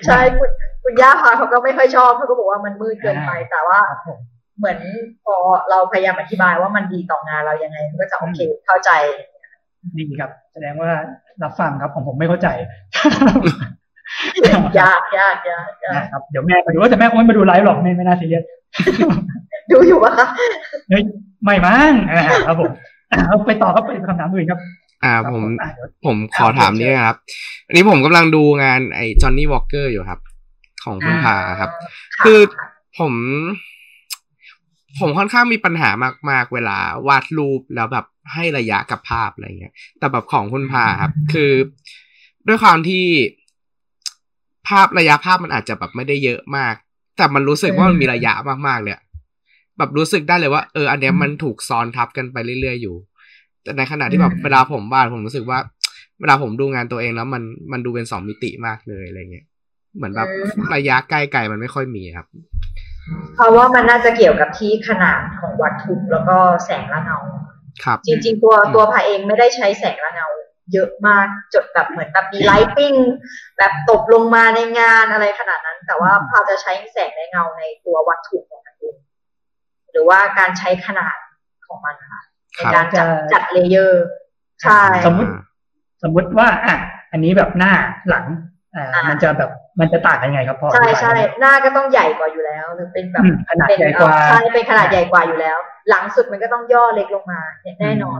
[0.06, 0.20] ใช่
[0.84, 4.20] คุณคุณย่าพาเขาก็ไม่ค่อยชอบเขาก็บอกว่ามันมืดเกินไปแต่ว่าครับผม
[4.60, 4.80] เหมือน
[5.26, 5.36] พอ
[5.70, 8.92] เราพยายามอธิบายว่ามันดีต่องานเรายังไงเขาก็จะโอเคเข้าใจ
[9.98, 10.92] ดีครับ แสดงว่า
[11.44, 12.48] รับฟังครับของผมไม่เข้าใจ
[14.48, 18.44] ยากยากยากยากนะครับเดี๋ยวแม่มาดูว่าแต่แม่คงไม่มาดูไลฟ์หรอกไม่ไม่น่าซีเรียส
[19.72, 20.28] ดูอยู่ปะคะ
[20.90, 21.04] เฮ้ย
[21.44, 22.72] ไม่มั้งอ่าครับผม
[23.12, 24.60] อ่าเอาไปต่อครับไปคำถามอื่นครับ
[25.04, 27.18] อ่าครับผมอะเดี๋ยวผมขอถามนี้นะครับ
[27.68, 30.20] อันนี้ผมกำลังดูงานไอ้จอห์นนี่วอลเกอร์อยู่ครับ
[30.84, 32.40] ของคุณพาครับะคือ
[33.00, 33.14] ผม
[35.00, 35.90] ผมค่อนข้างมีปัญหา
[36.30, 41.52] มากๆ เวลาวาดรูปแล้วแบบให้ระยะกับภาพอะไรเงี้ย แต่แบบของคุณพาครับ คือ
[42.48, 43.06] ด้วยความที่
[44.68, 46.76] ภาพระยะภาพมันอาจจะแบบไม่ได้เยอะมาก
[47.18, 48.34] แต่มันรู้สึกว่ามันมีระยะ
[48.68, 49.04] มากๆเลยอะ
[49.78, 52.96] แบบรู้สึกได้เลยว่าเอออันเนี้ยมันถูกซ้อนทับกันไปเรื่อยๆอยู่
[53.64, 55.60] แต่ในขณะที่แบบเวลาผมวาดผมรู้สึกว่า
[56.20, 59.46] เวลาผมดูงานตัวเองแล้วมันมันดูเป็นสองมิติมากเลยอะไรเงี้ย
[59.96, 60.28] เหมือนแบบ
[60.76, 62.28] ระยะใกล้ๆมันไม่ค่อยมีครับ
[63.36, 67.20] เพราะว่ามันน่าจะเกี่ยวกับที่ขนาดของวัตถุแล้วก็แสงและเงา
[67.84, 70.28] ครับ จริง ๆ ตัวตัวพาเองไม่ได้ใช้แสงและเงา
[70.74, 72.94] เยอะมากจนแบบเหมือนแบบมี lighting
[73.58, 78.96] แบบตกลงมาในงานอะไรขนาดนั้น แต่ว่าพาจะใช้แสงและเงาในตัววัตถุของมันเอง
[79.92, 81.18] หรือว่าการใช้ขนาด
[81.68, 82.22] ของมันค่ะ
[82.56, 84.06] ในการจัดจัด layer
[84.62, 85.32] ใช่สมมติ
[86.04, 86.76] สมมติว่าอะ
[87.12, 87.74] อันนี้แบบหน้า
[88.10, 88.26] หลัง
[88.76, 95.58] อ่าอ่ามัมันจะแบบมันจะต่างกันยังไงครับพาใช่อธิบายใช่ได้ไหมหน้าก็ต้องใหญ่กว่าอยู่แล้วหรือเป็นแบบอืมขนาดเป็นใหญ่กว่าเอ่อใช่เป็นขนาดใหญ่กว่าอยู่แล้ว
[95.90, 98.20] หลังสุดมันก็ต้องย่อเล็กลงมาเนี่ยแน่นอน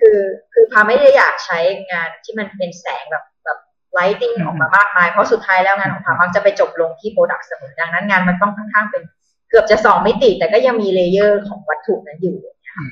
[0.00, 0.18] คือ
[0.54, 1.58] คือพาไม่ได้อยากใช้
[1.90, 3.58] งานที่มันเป็นแสงแบบแบบ
[3.94, 9.02] lighting อืมออกมามากมาย เพราะสุดท้ายแล้วงานของพามักจะไปจบลงที่ product เสมอดังนั้นงานมันต้องค่อนข้างเป็น
[9.50, 12.36] เกือบจะสองมิติ แต่ก็ยังมี layer ของวัตถุนั้นอยู่
[12.76, 12.84] อื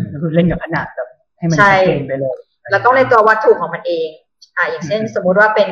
[0.00, 1.08] มก็คือเล่นกับขนาดแบบ
[1.38, 2.36] ให้มันใช่ชัดเจนไปเลย
[2.70, 4.08] แล้วต้องในตัววัตถุของมันเอง
[4.56, 5.68] อ่าอย่างเช่น สมมุติว่าเป็น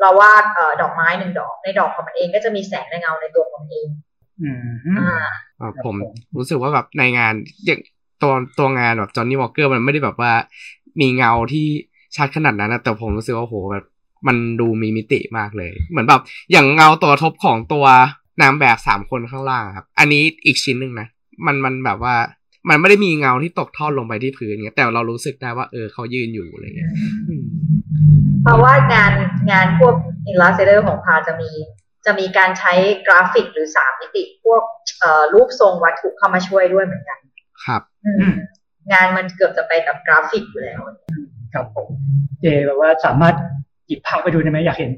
[0.00, 3.88] เราวาดเอ่อดอกไม้หนึ่งดอกในดอกของมันเองก็จะมีแสงและเงาในตัวของมันเอง
[4.42, 5.26] อืมอ่า
[5.60, 7.80] อ่าครับผมผมรู้สึกว่าแบบในงานอย่าง
[8.22, 10.32] ตัวตัวงานแบบจอห์นนี่วอลเกอร์มันไม่ได้แบบว่า
[11.00, 11.66] มีเงาที่
[12.16, 13.84] ชัดขนาดนั้นนะแต่ผมรู้สึกว่าโหแบบ
[14.26, 16.20] มันดูมีมิติมากเลย เหมือนแบบ
[16.52, 17.86] อย่างเงาตัวทบของตัว
[18.42, 21.06] นางแบบสามคนข้างล่างครับ อันนี้อีกชิ้นหนึ่งนะ
[21.46, 22.14] มันมันแบบว่า
[22.68, 26.92] มันไม่ได้มีเงาที่ตกทอดลงไปที่พื้นเงี้ยแต่เรารู้สึกได้ว่า เออเขายืนอยู่อะไรเงี้ย
[27.28, 27.44] อืม
[28.42, 29.12] เพราะว่างาน
[29.52, 29.94] งานพวก
[30.30, 31.50] Illustrator ของพาจะมี
[32.06, 32.72] จะมีการใช้
[33.06, 34.62] กราฟิกหรือสามมิติ พวก
[35.34, 37.18] รูปทรงวัตถุเข้ามาช่วยด้วยเหมือนกัน
[37.64, 37.82] ครับ
[38.92, 40.80] งานมันเกือบจะไปกับกราฟิกอยู่แล้ว
[41.54, 41.88] ครับผม
[42.40, 43.34] เจแบบว่าสามารถ
[43.86, 44.90] หยิบภาพไปดูได้ไหมอยากเห็น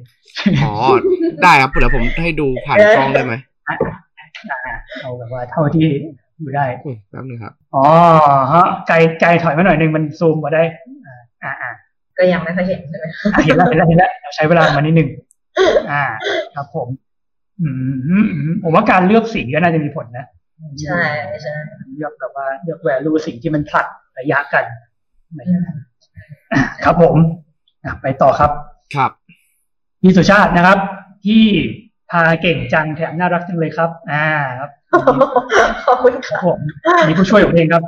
[0.64, 0.74] อ๋อ
[1.42, 3.34] ได้ครับเดี๋ยวผมให้ดูผ่านกล้องได้ไหม
[5.02, 5.88] เอาแบบว่าเท่าที่
[6.40, 6.64] อยู่ได้
[7.10, 7.84] แป๊บนึงครับ อ๋อ
[8.52, 10.62] ฮะไกลไกลถอยมาหน่อยหนึ่งมันซูมมาได้
[11.44, 11.70] อ่าอ่า
[12.18, 13.06] ก็ยังไม่เคยเห็นใช่ไหม
[13.44, 15.08] เห็นแล้วเห็นแล้วเห็นแล้วใช้เวลามานิดหนึ่ง
[15.90, 16.04] อ่า
[16.54, 16.88] ครับผม
[17.60, 17.68] อื
[18.50, 20.26] มผมว่าการเลือกสีก็น่าจะมีผลนะ
[20.82, 21.02] ใช่
[21.42, 21.54] ใช่
[21.94, 23.86] เลือกแบบว่าเลือกแวลูสิ่งที่มันผลัด
[24.18, 24.64] ระยะกัน
[26.84, 27.16] ครับผม
[28.02, 28.50] ไปต่อครับ
[28.96, 29.10] ครับ
[30.02, 30.78] พี่สุชาตินะครับ
[31.26, 31.44] ที่
[32.10, 34.26] พาเก่งจังแถมน่ารักจังเลยครับ อ่า
[34.58, 34.70] ครับ
[35.86, 36.58] ขอบคุณครับผม
[37.08, 37.82] มีผู้ช่วยผมเองครับ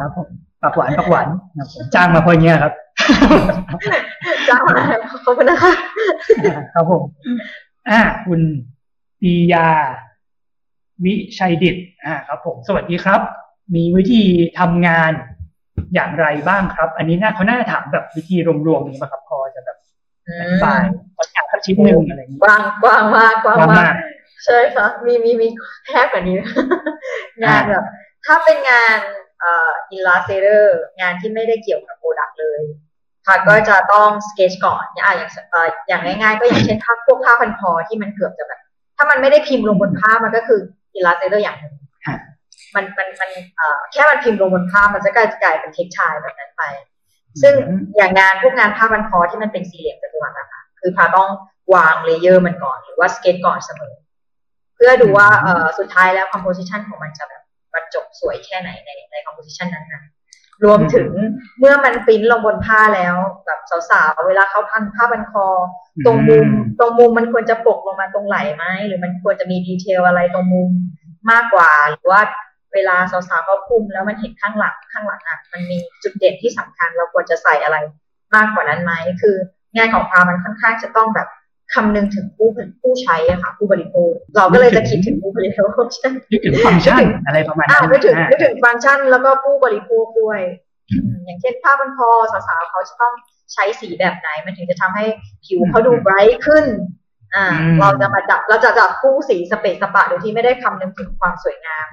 [0.00, 0.28] ครับผม
[0.62, 1.26] ปากหวานปากหวาน
[1.58, 2.72] นะผมจ้างมาเพราะเงี้ยครับ
[4.48, 4.74] จ้างมา
[5.24, 5.72] ขอบคุณนะคะ
[6.74, 7.02] ครับผม
[7.90, 8.40] อ่าคุณ
[9.20, 9.68] ปียา
[11.04, 13.20] วิชัยดิตอ่าครับ ผมสวัสดีครับ
[13.74, 14.24] มีวิธี
[14.58, 15.12] ทำงาน
[15.94, 19.76] อย่างไรบ้างครับ อันนี้น่าเขาน่าจะถามแบบวิธีรวมๆนี้ป่ะครับพอจะแบบ
[20.40, 20.82] อธิบาย
[21.18, 23.94] process ชิ้นหนึ่งอะไรอย่างนี้กว้างกว้างมากกว้างมาก
[24.44, 25.48] ใช่ค่ะมีมีมี
[25.86, 26.38] แคบกว่านี้
[27.44, 27.84] งานแบบ
[28.24, 28.98] ถ้าเป็นงาน
[29.40, 32.60] เอ่อ illustrate งานที่ไม่ได้เกี่ยวกับ product เลย
[33.26, 35.30] ค่ะก็จะต้องสเกจก่อนอย่างอย่าง
[35.88, 38.60] อย่างง่ายๆ ก็อย่างเช่นภาพพวกผ้าพันคอที่มันเกือบจะแบบ
[38.96, 40.60] ถ้ามันไม่ได้พิมพ์ลงบนผ้ามันก็คือ
[40.94, 41.74] illustrate อย่างหนึ่ง
[42.74, 43.30] มันมันมัน
[43.92, 46.62] แค่มันพิมพ์ลงบนผ้ามันจะกลายกลายเป็นเทคชายแบบนั้นไป
[47.42, 47.54] ซึ่ง
[47.96, 51.28] อย่างงานพวกงานผ้าพันคอที่มันเป็นสี่เหลี่ยมจัตุรัสนะคะคือพาต้อง
[51.74, 53.94] วาง layer มันก่อนหรือว่าสเกจก่อนเสมอ
[54.74, 57.42] เพื่อดูว่าเออสุดท้ายแล้ว composition ของมันจะแบบ
[57.74, 60.02] บรรจบสวยแค่ไหนในใน composition นั้นนะ
[60.64, 61.10] รวมถึง
[61.58, 63.60] เมื่อมันปิ้นลงบนผ้าแล้วแบบ
[63.90, 65.46] สาวๆ เวลาเขาพันผ้าพันคอ
[66.06, 70.70] ตรงมุมตรงมุมมันควรจะปกลงมาตรงไหล่ไหมหรือมันควรจะมีดีเทลอะไรตรงมุม
[71.30, 72.20] มากกว่า หรือว่า
[72.74, 77.76] เวลาสาวๆเขาพุ่มแล้วมันเห็นข้างหลังข้างหลังอะมันมีจุดเด่นที่สำคัญเราควรจะใส่อะไร
[78.34, 79.36] มากกว่านั้นไหมคือ
[79.76, 81.28] งานของพามันค่อนข้างจะต้องแบบ
[81.74, 82.48] คำนึงถึงผู้
[82.82, 85.68] ผู้ใช้อะค่ะ ผู้บริโภค เราก็เลยจะคิดถึงผู้บริโภค
[86.32, 90.40] นึกถึงฟังก์ชันอะไรประมาณนั้นนึกถึงนึกถึงฟังก์ชันแล้วก็ผู้บริโภคด้วย
[91.24, 93.12] อย่างเช่นผ้าพันคอสาวๆเขาจะต้อง
[93.52, 95.04] ใช้สีแบบไหน มันถึงจะทำให้
[95.44, 96.64] ผิวเขาดู bright ขึ้น
[97.34, 97.46] อ่า
[97.80, 101.86] เราจะมาจับเราจะจับคู่สีสะเปะสะปะโดยที่ไม่ได้คำนึงถึงความสวยงาม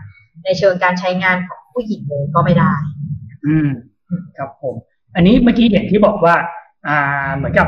[0.43, 2.73] ในเชิงการใช้งานของผู้หญิงเลยก็ไม่ได้
[3.45, 3.69] อืม
[4.37, 4.75] ครับผม
[5.15, 6.35] อันนี้เมื่อกี้เห็นที่บอกว่า
[6.87, 7.67] อ่าเหมือนกับ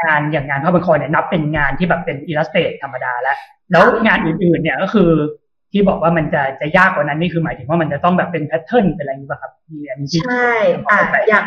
[0.00, 3.36] งานอย่างงานผ้าพันคอเนี่ยนับเป็นงานที่แบบเป็น illustrate ธรรมดาแล้ว
[3.70, 5.10] แล้วงานอื่นๆ เนี่ยก็คือ
[5.72, 10.50] ที่บอกว่ามันจะจะยากกว่านั้นนี่คือหมายถึงว่ามันจะต้องแบบเป็น pattern เป็นอะไรอย่างนี้ป่ะครับที่อันนี้ใช่
[10.88, 11.44] อ่าอย่าง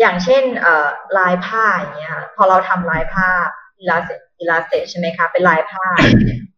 [0.00, 0.86] อย่างเช่นเอ่อ
[1.18, 3.28] ลายผ้าอย่างเงี้ยพอเราทำลายผ้า
[3.78, 4.10] illus
[4.40, 5.84] illustrate ใช่ไหมคะเป็นลายผ้า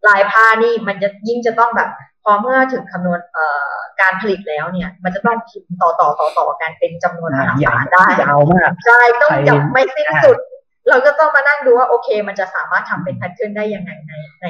[0.09, 1.89] ลายผ้านี่มันจะยิ่งจะต้องแบบ
[2.25, 10.39] พอเมื่อถึงคำนวณเอ่อการผลิตแล้วเนี่ย มันจะต้องพิมพ์ต่อต่อต่อต่อกันเป็นจำนวนมหาศาลได้ยาวมากใช่ต้องจับไม่สิ้นสุด
[10.89, 14.13] เราก็ต้องมานั่งดูว่าโอเค มันจะสามารถทำเป็น pattern ได้ยังไงใน
[14.43, 14.47] ใน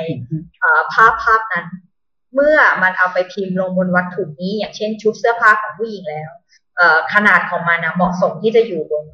[0.93, 1.67] ภาพภาพนั้น
[2.35, 6.31] เมื่อมันเอาไปพิมพ์ลงบนวัตถุนี้ อย่างเช่นชุดเสื้อผ้าของผู้หญิงแล้ว
[7.15, 9.05] ขนาดของมันนะเหมาะสมที่จะอยู่บน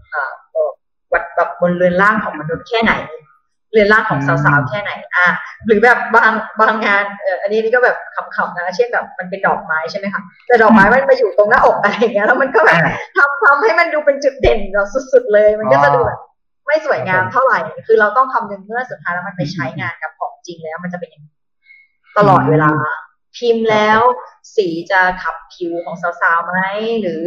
[1.13, 2.93] วัดแบบบนเรือนร่างของมนุษย์แค่ไหน
[3.73, 5.27] เรือนร่างของสาวๆแค่ไหน อะ
[5.67, 7.97] หรือแบบบางบางงานเอออันนี้นี่ก็แบบ
[8.37, 12.79] ขำๆนะเช่นแบบมันเป็นดอกไม้ใช่ไหมคะแต่ดอกไม้มันมาอยู่ตรงหน้าอกอะไรเงี้ยแล้วมันก็แบบ
[13.17, 16.21] ทำทำให้มันดูเป็นจุดเด่นเราสุด ๆ เลย มันก็จะดูแบบ
[16.67, 21.25] ไม่สวยงามเท่าไหร่ คือเราต้องคำนึงเมื่อสุดท้ายแล้วมันไปใช้งานกับของจริงแล้ว มันจะเป็นอย่าง
[22.19, 22.71] ตลอดเวลา
[23.37, 24.01] พิมพ์แล้ว
[24.57, 26.57] สีจะขับผิวของสาวๆไหม
[27.01, 27.25] หรือ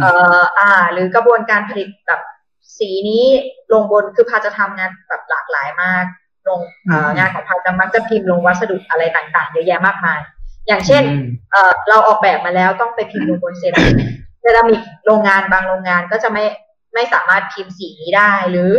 [0.00, 2.20] เอ่ออ่า หรือกระบวนการผลิตแบบ
[2.78, 3.24] สีนี้
[3.72, 6.04] ลงบนคือพาจะทำงานแบบหลากหลายมาก
[6.48, 6.60] ลง
[7.18, 10.20] งานของพาจะมักจะพิมพ์ลงวัสดุอะไรต่างๆเยอะแยะมากมาย
[10.66, 11.02] อย่างเช่น
[11.52, 13.96] เอ่อเราออกแบบมาแล้วต้องไปพิมพ์ลงบนเซรามิก
[14.40, 16.44] เซรามิกโรงงานบางโรงงานก็จะไม่
[16.94, 18.72] ไม่สามารถพิมพ์สีนี้ได้ หรือ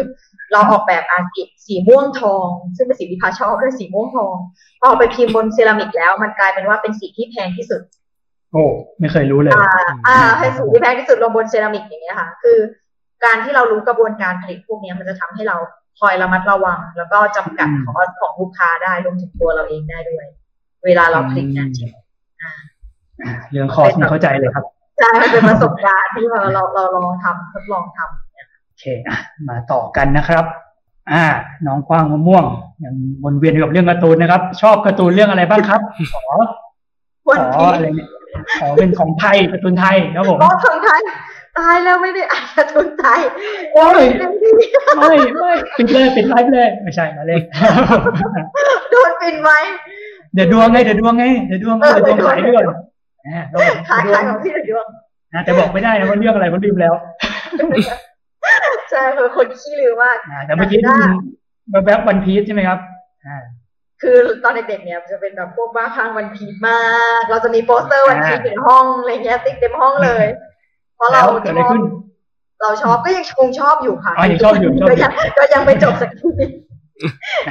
[0.52, 4.36] เราออกแบบอาสีสีม่วงทอง ซึ่งเป็นสีที่พาชอบด้วยสีม่วงทอง
[4.82, 7.82] พอไปพิมพ์บนเซรามิกแล้ว มันกลายเป็นว่าเป็นสีที่แพงที่สุด
[8.52, 8.63] โอ้
[8.99, 9.67] ไม่เคยรู้เลย อ่า
[10.08, 12.58] อ่าให้สีที่แพงที่สุดลงบนเซรามิกอย่างเงี้ยค่ะ คือ
[13.26, 15.58] การที่เรารู้กระบวนการผลิตพวกนี้มันจะทำให้เรา
[15.99, 20.26] คอยระมัดระวัง แล้วก็จำกัดของของลูกค้าได้รวมถึงตัวเราเองได้ด้วย
[20.86, 21.89] เวลาเราผลิตงานจริง
[22.41, 22.52] อ่า
[23.52, 24.65] เรื่องคอสเข้าใจเลยครับ
[25.03, 29.17] ใช่เป็นประสบการณ์ที่เราเราเราลองทำทดลองทำโอเคอะ
[29.49, 30.45] มาต่อกันนะครับ
[31.11, 31.25] อ่า
[31.67, 32.45] น้องกว้างมะม่วง
[32.83, 35.81] ยังวนเวียนอยู่กับเรื่องการ์ตูนนะครับ ชอบการ์ตูนเรื่องอะไรบ้างครับ
[36.13, 36.25] ขอ
[37.55, 38.09] ขออะไรเนี่ย
[38.59, 41.01] ขอเป็นของไทยการ์ตูนไทยครับผมของไทย
[41.57, 43.19] ตายแล้วไม่ได้อ่านการ์ตูนไทย
[43.73, 44.01] โอ้ย
[44.99, 47.41] ไม่ไม่ปิดเลยปิดไลฟ์เลยไม่ใช่มาเล่น
[48.89, 49.59] โดนปินไว้
[50.33, 52.63] เดี๋ยวดวงไงเดี๋ยวดวงไงเดี๋ยวดวงเดี๋ยวดวงขายด้วย
[53.89, 54.88] ขายขายของพี่เดี๋ยวดวง
[55.45, 56.93] แต่บอกไม่ได้นะว่าเรื่องอะไรเพราะลืมแล้ว
[58.91, 61.12] ใช่คือคนขี้ลืมมากแต่เมื่อกี้ได้ยิน
[61.71, 62.79] แบบแบบวันพีชใช่ไหมครับ
[63.25, 63.38] อ่า
[64.01, 66.83] คือตอนเด็กๆเนี่ยจะเป็นแบบพวกบ้าคลั่งวันพีชมา
[67.21, 70.25] ก เราจะมีโปสเตอร์วันพีชในห้องอะไรเงี้ยติ๊กเต็มห้องเลย
[70.95, 71.81] เพราะเราเกิดอะไรขึ้น
[72.62, 76.29] เราชอบก็ยังคงชอบอยู่ค่ะอ๋อยังชอบอยู่ชอบอยู่ก็ยังก็ยังไม่จบสักที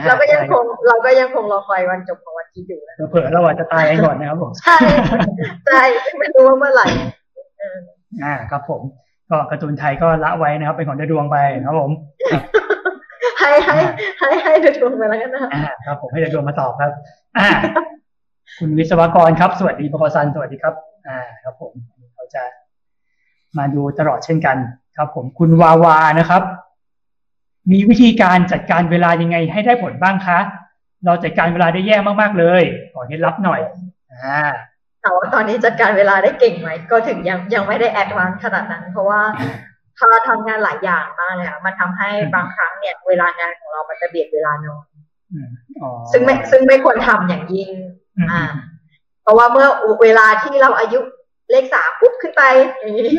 [0.07, 4.77] เราก็ยังคงเราก็ยังคงรอคอยวันจบของวันพีชอยู่นะเผื่อเราอาจจะตายก่อนนะครับผมใช่
[5.69, 5.83] ใช่
[6.19, 6.87] ไม่รู้ว่าเมื่อไหร่
[8.25, 8.81] อ่าครับผม
[9.31, 11.37] ก็การ์ตูนไทยก็ละไว้นะครับ เป็นของเดดวงไป
[11.67, 11.91] ครับผม
[13.39, 13.77] ให้ให้
[14.19, 16.91] ให้ให้เดือดดวงไปแล้วกันนะอ่าครับผมให้เดดวงมาตอบครับ
[17.39, 17.49] อ่า
[18.59, 20.75] คุณวิศวกรครับ สวัสดีปกซันสวัสดีครับ
[21.07, 21.73] อ่า ครับผม
[22.15, 22.43] เขาจะ
[23.59, 24.57] มาดูตลอดเช่นกัน
[24.97, 26.43] ครับ ผมคุณวาวานะครับ
[27.71, 30.39] มีวิธีการจัดการเวลายังไงให้ได้ผลบ้างคะ
[31.05, 33.61] เราจัดการเวลาได้แย่มากๆเลย ขอเคล็ดลับหน่อย
[34.13, 34.43] อ่า
[35.03, 39.21] แต่ว่าตอนนี้จัดการเวลาได้เก่งไหมก็ถึงยังยังไม่ได้แอดวานซ์ขนาดนั้น เพราะว่า
[39.99, 44.85] พอทำงานหลายอย่างมากเลยค่ะมันทำให้บางครั้งเนี่ย เวลางานของเรามันจะเบียดเวลานอน
[45.33, 45.49] อืม
[45.83, 47.71] อ๋อซึ่งไม่ซึ่งไม่ควรทำอย่างยิ่ง
[48.17, 48.43] อืมอ่า
[49.23, 49.67] เพราะว่าเมื่อ
[50.03, 50.99] เวลาที่เราอายุ
[51.53, 52.43] เลขสามปุ๊บขึ้นไป
[52.79, 53.11] อย่างนี้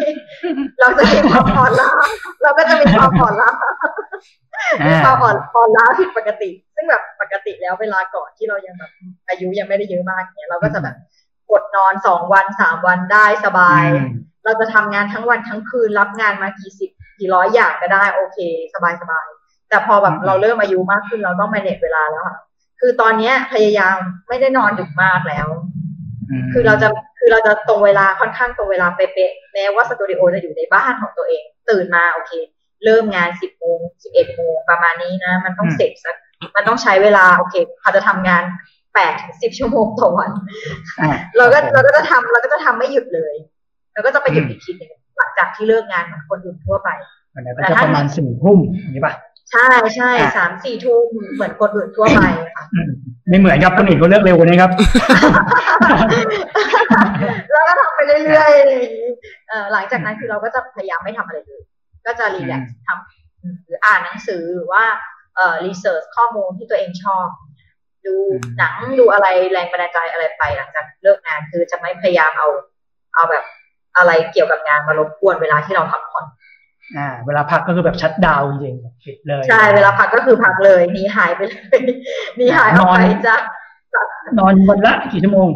[0.79, 1.89] เราจะมีความอ่อนล้า
[2.43, 3.49] เราก็จะมีความอ่อนล้า
[4.81, 8.91] อ่าความอ่อนอ่อนล้าผิดปกติ ซึ่งแบบปกติแล้วเวลาก่อนที่เรายังแบบ
[9.29, 10.95] อายุยังไม่ได้เยอะมากเนี่ยเราก็จะแบบ
[11.51, 14.07] กดนอนสองวันสามวันได้สบายอืม
[14.45, 18.37] เราจะทำงานทั้งวันทั้งคืนรับงานมากี่สิบกี่ร้อยอย่างก็ได้โอเค
[18.73, 19.27] สบายสบาย
[19.69, 22.37] แต่พอแบบอืมเราเริ่มอายุมากขึ้นเราต้อง manage เวลาแล้วค่ะ
[22.79, 25.47] คือตอนเนี้ยพยายามไม่ได้นอนดึกมากแล้ว
[26.43, 26.87] มคือเราจะ
[27.23, 32.31] คือเราจะตรงเวลาค่อนข้างตรงเวลาเป๊ะๆแม้ว่าสตูดิโอจะอยู่ในบ้านของตัวเอง ตื่นมาโอเค
[32.85, 36.15] เริ่มงานสิบโมงสิบเอ็ดโมงประมาณนี้นะ มันต้องเสร็จสัก
[36.55, 38.43] มันต้องใช้เวลาโอเคเขาจะทำงาน
[38.93, 40.31] แปดถึงสิบชั่วโมงต่อวัน
[40.99, 43.35] อ่าเราก็คบผมเราก็จะทำเราก็จะทำไม่หยุดเลย
[43.93, 46.89] แล้วก็จะไปหยุดอีกทีหนึ่งหลังจากที่เลิกงานเหมือนคนอื่นทั่วไป
[47.35, 49.13] วันนี้ก็จะประมาณสี่ทุ่มอย่างนี้ป่ะ
[49.53, 52.21] ใช่ใช่อะสามสี่ทุ่มเหมือนคนอื่นทั่วไป
[52.55, 52.89] ค่ะอืม
[53.29, 54.71] ไม่เหมือนครับคนอื่นเขาเลิกเร็วกว่านี้ครับ
[57.51, 61.61] แล้วก็ทำไปเรื่อยๆเอ่อหลังจากนั้นคือเราก็จะพยายามไม่ทำอะไรเลย
[62.05, 64.83] ก็จะรีแลกซ์ทำอืมหรืออ่านหนังสือหรือว่า
[65.35, 67.27] เอ่อรีเสิร์ชข้อมูลที่ตัวเองชอบ
[68.05, 72.47] ดูอืมหนังดูอะไรแรงบันดาลใจอะไรไปหลังจากเลิกงานคือจะไม่พยายามเอา
[73.15, 73.43] เอาแบบ
[73.97, 76.25] อะไรเกี่ยวกับงานมารบกวนเวลาที่เราพักผ่อน
[76.97, 81.79] อ่าเวลาพักก็คือแบบชัดดาวน์จริงๆปิดเลย ใช่ เวลาพักก็คือพักเลยหนีหายไปเลย
[82.37, 83.41] หนีหายออกไปนอนจาก
[84.39, 85.49] นอนวันละกี่ชั่วโมง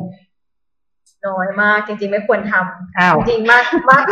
[1.27, 4.05] น้อยมากจริง ๆ ไม่ควรทำอ้าวจริงๆมากมาก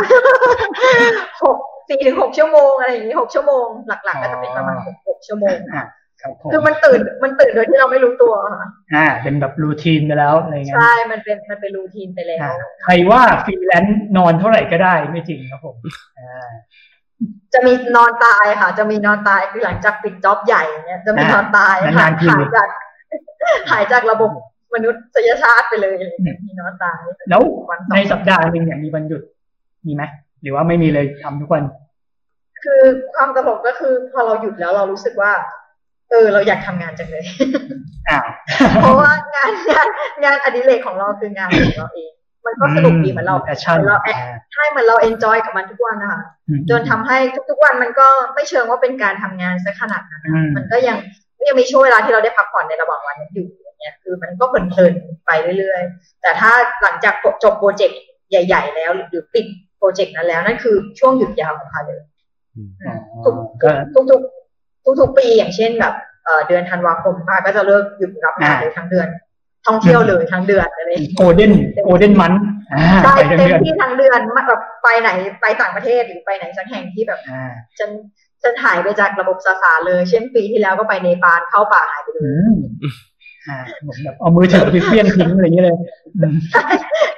[1.42, 1.56] หก
[1.88, 5.82] สี่ถึงหกชั่วโมงอะไรอย่างนี้หกชั่วโมงหลักๆก็จะเป็นประมาณหกหกชั่วโมงอ่า
[6.22, 15.76] ครับผมคือมันตื่นมันตื่นโดยที่เราไม่รู้ตัวค่ะอ่า เป็นแบบรูทีนไปแล้วอะไรเงี้ยใช่ มันเป็นมันเป็นรูทีนไปแล้วอ่าใครว่าฟรีแลนซ์นอนเท่าไหร่ก็ได้ไม่จริงครับผม
[16.18, 16.50] อ่า
[17.54, 22.68] จะมีนอนตายค่ะ จะมีนอนตายคือหลังจากปิดจ็อบใหญ่เนี่ยจะมีนอนตายอ่าหายนานๆทีหายจาก
[23.70, 24.30] หายจากระบบ
[24.74, 26.98] มนุษยชาติไปเลยอะไรอย่างเงี้ยมีนอนตาย
[27.30, 29.22] แล้ววันสองในสัปดาห์หนึ่งเนี่ยมีวันหยุด
[29.86, 30.02] มีไหม
[30.42, 31.64] หรือว่าไม่มีเลยทำทุกวัน
[32.64, 32.82] คือ
[33.14, 35.32] ความตลกก็คือพอเราหยุดแล้วเรารู้สึกว่า
[36.10, 37.24] เออ เราอยากทำงานจังเลย
[38.08, 38.26] อ้าว
[38.82, 39.86] เพราะว่างานงาน
[40.24, 42.10] งานอดิเรกของเราคืองานของเราเอง
[42.46, 44.16] มันก็สนุกดีเหมือนเรา passion เหมือนเราแอบ
[44.52, 46.20] ใช่เหมือนเรา enjoy กับมันทุกวันนะคะ
[46.70, 47.18] จนทำให้
[47.50, 50.96] ทุกๆวันมันก็ไม่เชิงว่าเป็นการทำงานซะขนาดนั้นนะมันก็ยัง
[51.48, 59.46] ยังมีช่วงเวลาที่เราได้พักผ่อนในระหว่างวันนั้นอยู่อย่างเงี้ยคือมันก็เพลินๆไปเรื่อยๆ แต่ถ้าหลังจากจบโปรเจกต์ใหญ่ ๆ แล้วหรือปิด
[59.78, 62.00] โปรเจกต์นั้นแล้วนั่นคือช่วงหยุดยาวของเขาเลย
[63.24, 64.20] ทุกก็ทุกทุก
[64.84, 69.08] ทุกทุกๆปีอย่างเช่นแบบเอ่อเดือนธันวาคมป้าก็จะเลิกหยุดรับงานเลยทั้งเดือน
[69.66, 71.52] ท่องเที่ยวเลยทั้งเดือนอะไรอย่างเงี้ยโกลเด้น
[71.84, 72.32] โกลเด้นมัน
[72.72, 77.90] อ่าได้ไปทั้งเต็มเดือนที่ทั้งเดือนมาแบบไปไหนไปต่างประเทศหรือไปไหนสักแห่งที่แบบอ่าฉัน
[78.42, 82.54] ฉันหายไปจากระบบสาสารเลย เช่นปีที่แล้วก็ไปเนปาลเข้าป่าหายไปเลอืยม
[83.48, 85.76] อ่าผมแบบเอามือถือไปเพี้ยนทิ้งอะไรอย่างเงี้ยเลย
[86.16, 86.34] อืม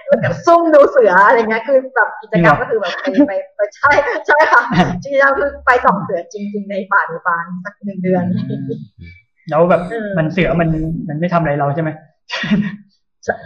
[0.06, 3.90] แล้วก็ซุ่มดูเสืออะไรเงี้ยคือแบบกิจกรรมจริงเหรอก็คือแบบไปไปไปใช่
[4.26, 4.62] ใช่ค่ะ
[5.02, 8.24] จริงๆคือไปส่องเสือจริง ๆ ในป่าเนปาลสักหนึ่งเดือน
[9.50, 10.68] แล้วแบบเออมันเสือมัน
[11.08, 11.90] มันไม่ทำอะไรเราใช่ไหม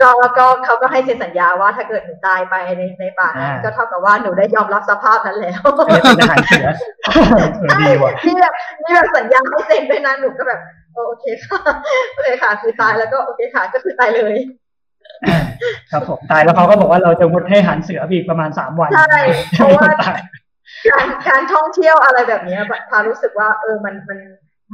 [0.01, 6.69] ก็แล้วก็เขาก็ให้เซ็นสัญญาว่าถ้าเกิดหนูตายไปในในป่านั้นอ่าก็เท่ากับว่าหนูได้ยอมรับสภาพนั้นแล้วเออเป็นอาหารเสือ
[7.05, 10.61] เออดีว่ะนี่แบบนี่แบบสัญญาให้เซ็นด้วยนะหนูก็แบบ
[10.93, 11.59] เออโอเคค่ะ
[12.13, 14.37] โอเคค่ะ คือตายแล้วก็โอเคค่ะก็คือตายเลย
[15.91, 19.19] ครับผมตายแล้วเขาก็บอกว่าเราจะงดให้อาหารเสืออีกประมาณสามวันใช่
[19.57, 20.19] เพราะว่าตาย
[20.91, 22.59] การการท่องเที่ยวอะไรแบบนี้
[22.91, 24.19] พารู้สึกว่า เออมันมัน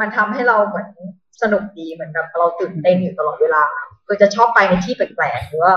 [0.00, 0.88] มันทำให้เราเหมือน
[1.42, 3.64] สนุกดีเหมือนกับเราตื่นเต้นอยู่ตลอดเวลา
[4.06, 5.74] คือจะชอบไปในที่แปลกๆหรือว่า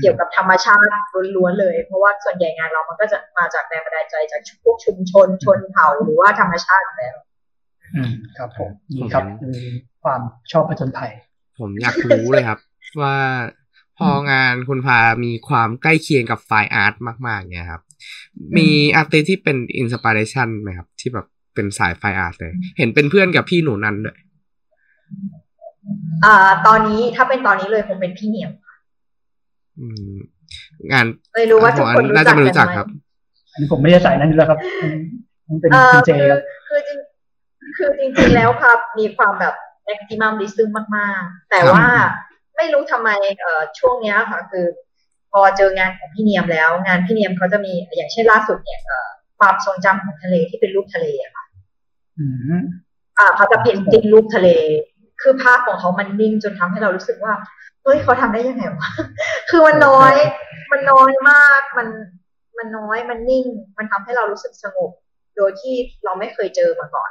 [0.00, 0.88] เกี่ยวกับธรรมชาติ
[1.36, 7.16] ล้วนๆเลย เพราะว่าส่วนใหญ่งานเรามันก็จะมาจากแรงบันดาลใจจากพวกชุมชนชนเผ่าหรือว่าธรรมชาติแล้ว
[7.94, 9.56] อืมครับผมนี่ครับคือ
[10.02, 10.20] ความ
[10.52, 11.12] ชอบผจญภัย
[11.58, 12.58] ผมอยากรู้เลยครับ
[13.02, 13.16] ว่า
[13.98, 16.94] พองานคุณพามีความใกล้เคียงกับ fine art
[17.26, 17.82] มาก ๆ เนี่ยครับ
[18.56, 24.16] มี artist ที่เป็น inspiration ไหมครับ ที่แบบ เป็นสาย fine art เลย เห็นเป็นเพื่อนกับพี่หนูนันด้วย
[26.24, 26.34] อ่า
[26.66, 28.52] ตอนนี้ถ้าเป็นตอนนี้เลยคงเป็นพี่เหนียว
[29.78, 30.14] อืม
[30.92, 32.86] งานไม่รู้ว่าทุกคนน่าจะไม่รู้จักครับ
[33.52, 34.58] อันนี้ผมไม่ได้ใส่นั่นแล้วครับ
[35.48, 35.70] มันเป็น
[36.06, 36.98] เจครับคือจริง
[37.76, 41.84] คือจริงๆแล้วครับ มีความแบบแอ็กซิมัมดิซึมมากๆ แต่ว่า
[42.56, 43.10] ไม่รู้ทำไม
[43.40, 44.66] เอ่อช่วงเนี้ยค่ะ คือ
[45.32, 48.80] พอเจองานของพี่เนียมแล้ว งานพี่เนียมเขาจะมีอย่างเช่นล่าสุดเนี่ย
[49.38, 51.41] ความทรงจำของทะเลที่เป็นรูปทะเลอะค่ะ
[53.18, 54.48] อ่าเขาจะเพ้นติ้งรูปทะเล
[55.22, 57.34] คือภาพของเขามันนิ่งจนทำให้เรารู้สึกว่า
[57.82, 58.90] เฮ้ยเขาทำได้ยังไงวะ
[59.50, 60.14] คือมันน้อย
[60.72, 61.88] มันน้อยมาก มัน
[62.58, 63.44] มันน้อย มันนิ่ง
[63.78, 64.90] มันทำให้เรารู้สึกสงบ
[65.36, 67.10] โดยที่เราไม่เคยเจอมาก่อน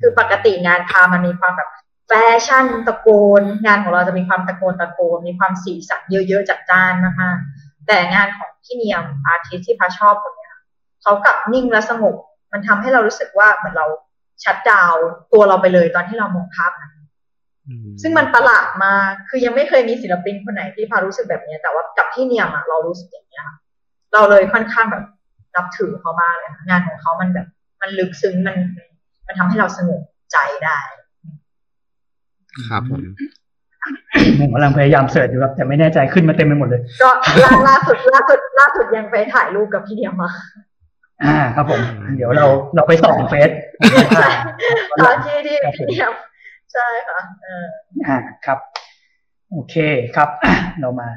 [0.00, 1.70] คือปกติงานพามันมีความแบบ
[2.08, 2.12] แฟ
[2.44, 3.08] ชั่นตะโก
[3.40, 10.50] น งานของเราจะมีความตะโกนตะโกน มีความสีสันเยอะๆจัดจ้านมากๆแต่งานของพี่เนียมอาร์ติสที่พาชอบคนนี้
[11.02, 12.14] เขากลับนิ่งและสงบ
[12.52, 13.86] มันทำให้เรารู้สึกว่าเหมือนเรา
[14.44, 14.94] ชัดดาว
[15.32, 16.92] ตัวเราไปเลยตอนที่เรามองภาพนั้น
[18.02, 23.42] ซึ่งมันประหลาดมากคือยังไม่เคยมีศิลปินคนไหนที่พารู้สึกแบบนี้แต่ว่ากับพี่เนียมอะเรารู้สึกอย่างนี้
[24.12, 25.04] เราเลยค่อนข้างแบบ
[25.54, 27.46] นับถือเขามากเลยงานของเขามันแบบ
[27.80, 28.56] มันลึกซึ้งมัน
[29.26, 30.00] มันทำให้เราสงบ
[30.32, 30.78] ใจได้
[32.68, 33.02] ครับผม
[34.40, 37.10] ผมกำลังพยายามเสิร์ชอยู่ครับแต่ไม่แน่ใจขึ้นมาเต็มไปหมดเลย ก็
[37.68, 40.30] ล่าสุดล่าสุดล่าสุดยังไปถ่ายรูปกับพี่เดียมมา
[41.24, 41.80] อ่า ครับผม
[42.16, 43.50] เดี๋ยวเราเราไปส่องเฟซ
[45.00, 46.12] ตอนที่ที่พี่เดียม
[46.72, 47.20] ใช่ค่ะ
[48.06, 48.58] อ่าครับ
[49.52, 49.74] โอเค
[50.16, 50.28] ครับ
[50.80, 51.08] เรามา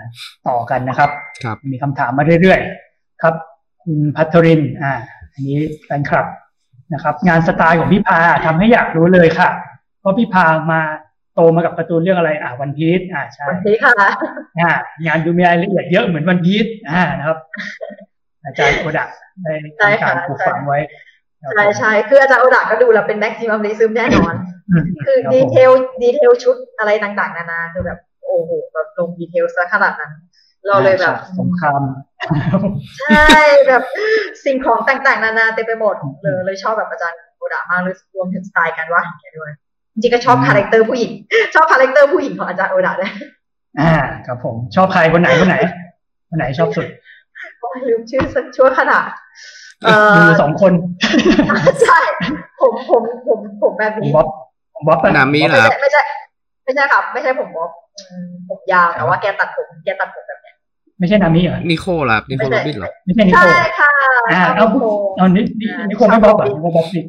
[0.48, 1.10] ต่อกันนะครับ
[1.44, 3.36] ครับ มีคำถามมาเรื่อยๆ ครับ
[3.84, 4.94] คุณพัทริน อ่า
[5.34, 6.28] อันนี้แฟนคลับ
[6.94, 9.50] นะครับ งานสไตล์ของพี่พาทำให้อยากรู้เลยค่ะ
[10.08, 10.82] ราะพี่พามา
[11.36, 13.94] โตมากับการ์ตูนเรื่องอะไร อ่าวันพีชอ่าใช่วันพีชค่ะ
[14.60, 14.72] อ่า
[15.06, 17.38] งานดูมีรายละเอียดเยอะเหมือนวันพีชอ่านะครับ
[18.44, 19.06] อาจารย์โอดะ
[19.44, 20.80] ได้ทำการปลูกฝังไว้
[21.54, 24.34] ใช่ใช่คืออาจารย์โอดะก็ดูแล้วเป็น maximalism แน่นอน
[25.06, 30.14] คือ detail detail ชุดอะไรต่างๆ นานาคือแบบโอ้โหแบบลง detail ซะขนาดนั้น
[30.68, 31.82] เราเลยแบบสงคราม
[33.00, 33.28] ใช่
[33.68, 33.84] แบบ
[34.46, 39.52] สิ่งของต่างๆ นานาเต็มไปหมดเลยเลยชอบแบบอาจารย์โอดะมากเลยรวมถึงสไตล์การวาดแกด้วย
[39.94, 41.12] จริงก็ชอบ character ผู้หญิง
[41.54, 43.12] ชอบ character ผู้หญิงของอาจารย์โอดาเลย
[43.80, 43.94] อ่า
[44.28, 45.58] ครับผมชอบใครคนไหนคนไหน
[46.30, 46.88] คนไหนชอบสุด
[47.88, 49.00] ลืมชื่อสักชั่วขณะ
[50.18, 50.74] มีสองคน
[51.84, 52.00] ใช่
[52.62, 54.28] ผมผมผมผมแบบนี้บ๊อบ
[54.88, 56.02] บ๊อบนามีเหรอไม่ใช่
[56.64, 57.70] ไม่ใช่ครับ ไม่ใช่ผมบ๊อบ
[58.50, 60.54] ผมยาวแต่ว่าแกตัดผมแกตัดผมแบบนี้
[61.00, 63.92] ไม่ใช่นามิเหรอ นิโคล่ะนิโคโรบินเหรอ ไม่ใช่นิโคใช่ค่ะ
[64.34, 64.68] อ่าเอา
[65.18, 65.42] เอานิ
[65.90, 67.02] นิโคไม่บ๊อบเหรอนิโคบ๊อบสิ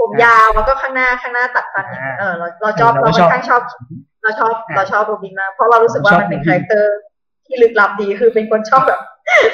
[0.00, 1.86] ผมยาวแล้วก็ข้างหน้าข้างหน้าตัดสั้น
[2.18, 3.60] เออเราเราชอบเราค่อนข้างชอบ
[4.22, 6.96] เราชอบเราชอบโรบินมากเพราะเรารู้สึกว่ามันเป็น character
[7.46, 9.00] ที่ลึกลับดีคือเป็นคนชอบแบบ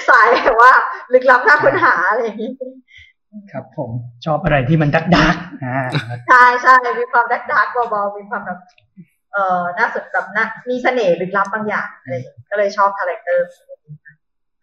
[0.09, 0.73] สายแบบว่า
[1.13, 2.51] ลึกลับน่าค้นหาอะไรอย่างนี้
[3.53, 3.91] ครับผม
[4.25, 5.79] ชอบอะไรที่มัน dark dark อ่า
[6.29, 8.59] ใช่ใช่มีความ dark dark เบาๆมีความแบบ
[9.33, 12.15] เอ่อน่าสนแบบน่ามีเสน่ห์ลึกลับบางอย่างอะไร
[12.51, 13.47] ก็เลยชอบ character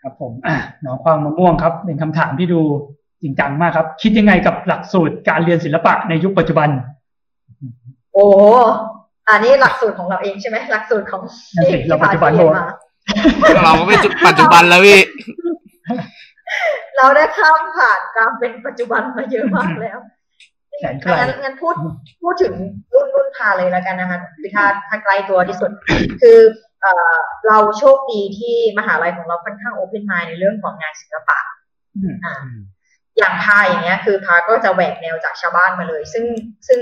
[0.01, 2.61] ครับผมอ่าน้องควางมะม่วงครับ เป็นคำถามที่ดู
[3.21, 6.69] จริงจังมากครับ คิดยังไงกับหลักสูตรการเรียนศิลปะในยุคปัจจุบัน
[8.13, 8.25] โอ้
[9.29, 11.21] อันนี้หลักสูตรของเราเองใช่ไหมหลักสูตรของ
[11.63, 12.65] ที่เราปัจจุบันมา
[13.63, 13.95] เราก็ไม่
[14.27, 14.99] ปัจจุบันแล้วพี่
[16.97, 19.99] เราได้ข้ามผ่านการเป็นปัจจุบันมาเยอะมากแล้ว
[20.83, 21.75] งั้นงั้นพูด
[22.21, 22.53] พูดถึง
[22.93, 25.71] รุ่นรุ่นพาเลยแล้วกันนะคะคือถ้าถ้าไกลตัวที่สุด
[26.21, 26.39] คือ
[26.81, 26.87] เอ
[27.47, 31.37] เราโชคดีที่มหาลัยของเราค่อนข้าง open mind ในเรื่องของงานศิลปะ
[32.25, 32.35] อ่า
[33.17, 36.25] อย่างพาอย่างเงี้ยคือพาก็จะแหวกแนวจากชาวบ้านมาเลย ซึ่ง
[36.67, 36.79] ซึ่ง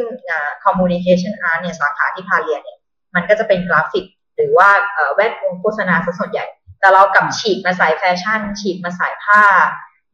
[0.63, 2.77] communication art เนี่ยสาขาที่พาเรียนเนี่ย
[3.15, 4.05] มันก็จะเป็นกราฟิก
[4.35, 4.69] หรือว่า
[5.15, 6.45] แวดวงโฆษณาซะส่วนใหญ่
[6.79, 9.41] แต่เรากลับฉีกมาสายแฟชั่น ฉีกมาสายผ้า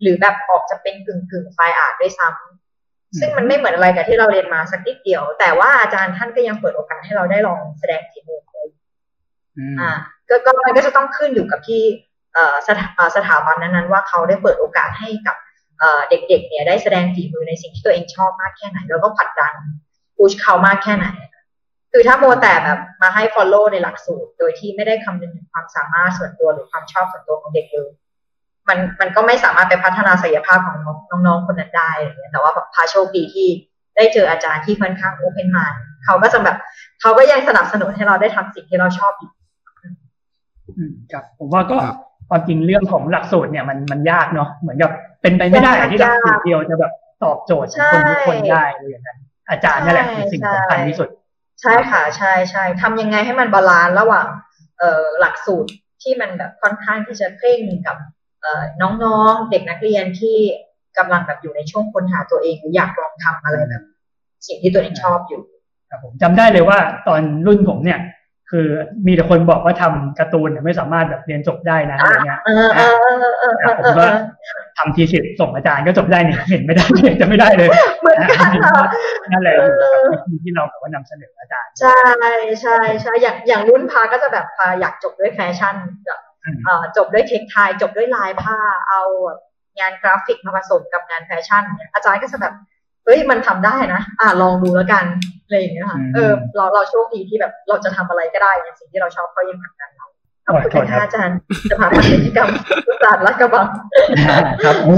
[0.02, 8.42] หรือแบบออกจะเป็นกึ่งกึ่ง fine art ด้วยซ้ำซึ่งมันไม่เหมือนอะไรกับที่เราเรียนมาสักนิดเดียว แต่ว่าอาจารย์ท่านก็ยังเปิดโอกาสให้เราได้ลองแสดงฝีมือ
[9.80, 9.92] อ่า
[10.30, 11.82] ก็ก็มันก็จะต้องขึ้นอยู่กับที่
[12.68, 15.36] สถาสถาบันนั้นๆว่าเขาได้เปิดโอกาสให้กับ
[16.10, 19.54] เด็กๆเนี่ยได้แสดงฝีมือในสิ่งที่ตัวเองชอบมากแค่ไหน แล้วก็ผลักดัน
[20.18, 21.08] พุชเขามากแค่ไหน
[22.00, 27.90] คือถ้าโมแต่แบบมาให้ follow ในหลักสูตร โดยที่ไม่ได้คำนึงถึงความสามารถส่วนตัวหรือความชอบส่วนตัวของเด็กเลย
[28.68, 30.78] มันมันก็ไม่สามารถไปพัฒนาศักยภาพของ
[31.28, 33.48] น้องๆคนนั้นได้อะไรเงี้ยแต่ว่าแบบพาโชคดีที่
[33.96, 35.72] ได้เจออาจารย์ที่ค่อนข้างโอเพนมาย
[36.06, 36.58] เขาก็จะแบบ
[37.02, 39.32] เขาก็ยังสนับสนุนให้เราได้ทำสิ่งที่เราชอบอีก
[40.78, 41.78] อืมครับผมว่าก็
[42.30, 44.92] ความจริงเรื่องของหลักสูตรเนี่ยมันมันยากเนาะเหมือนกับ
[45.22, 46.94] เป็นไปไม่ได้ที่หลักสูตรเดียวจะแบบ
[47.24, 49.18] ตอบโจทย์คนทุกคนได้เลยอย่างนั้น
[49.50, 51.10] อาจารย์นั่นแหละคือสิ่งสำคัญที่สุด
[51.62, 54.28] ใช่ค่ะใช่ใช่ทำยังไงให้มันบาลานซ์ระหว่าง
[54.80, 55.70] เออหลักสูตร
[56.02, 57.98] ที่มันแบบค่อนข้างที่จะเคร่งกับ
[58.42, 58.64] เออ
[59.04, 60.38] น้องๆ เด็กนักเรียนที่
[60.98, 63.84] กำลังแบบอยู่ในช่วงค้นหาตัวเองหรืออยากลองทำอะไรแบบ
[64.48, 65.42] สิ่งที่ตัวเองชอบอยู่
[65.90, 68.00] ครับผมจำได้เลยว่าตอนรุ่นผมเนี่ย
[68.52, 68.68] คือ
[69.08, 74.06] มีแต่คนบอกว่าทำการ์ตูนไม่สามารถแบบเรียนจบได้นะอะไรเงี้ยเออเออเออเออเออผมก็
[74.78, 77.70] ทำทีสิทธ์ส่งอาจารย์ก็จบได้เนี่ยเห็นไม่ได้เลยจะไม่ได้เลย
[78.02, 78.50] เหมือนกัน
[79.32, 79.56] นั่นแหละ
[80.12, 82.00] วิธีที่เราแบบว่านำเสนออาจารย์ ใช่
[82.62, 85.76] ใช่ใช่อย่างอย่างรุ่นพาก็จะแบบพาอยากจบด้วยแฟชั่น
[86.06, 86.20] แบบ
[86.66, 88.58] เอ่อจบด้วยเทคไทจบด้วยลายผ้า
[88.90, 89.02] เอา
[89.80, 92.54] งานกราฟิกมาผสมกับงานแฟชั่นเนี่ยอาจารย์ก็จะแบบ
[93.08, 95.06] เฮ้ยมันทำได้นะ อ่าลองดูแล้วกัน
[95.46, 100.08] อะไรอย่างเงี้ยค่ะเออเราเราโชคดีที่แบบเราจะทำอะไรก็ได้ในสิ่งที่เราชอบเขายังผลักดันเรา
[100.46, 101.38] ขอบคุณค่ะอาจารย์
[101.70, 102.50] จะพาไปกิจกรรม
[103.04, 103.68] ศาสตร์รักกระบัง
[104.64, 104.98] ครับโอ้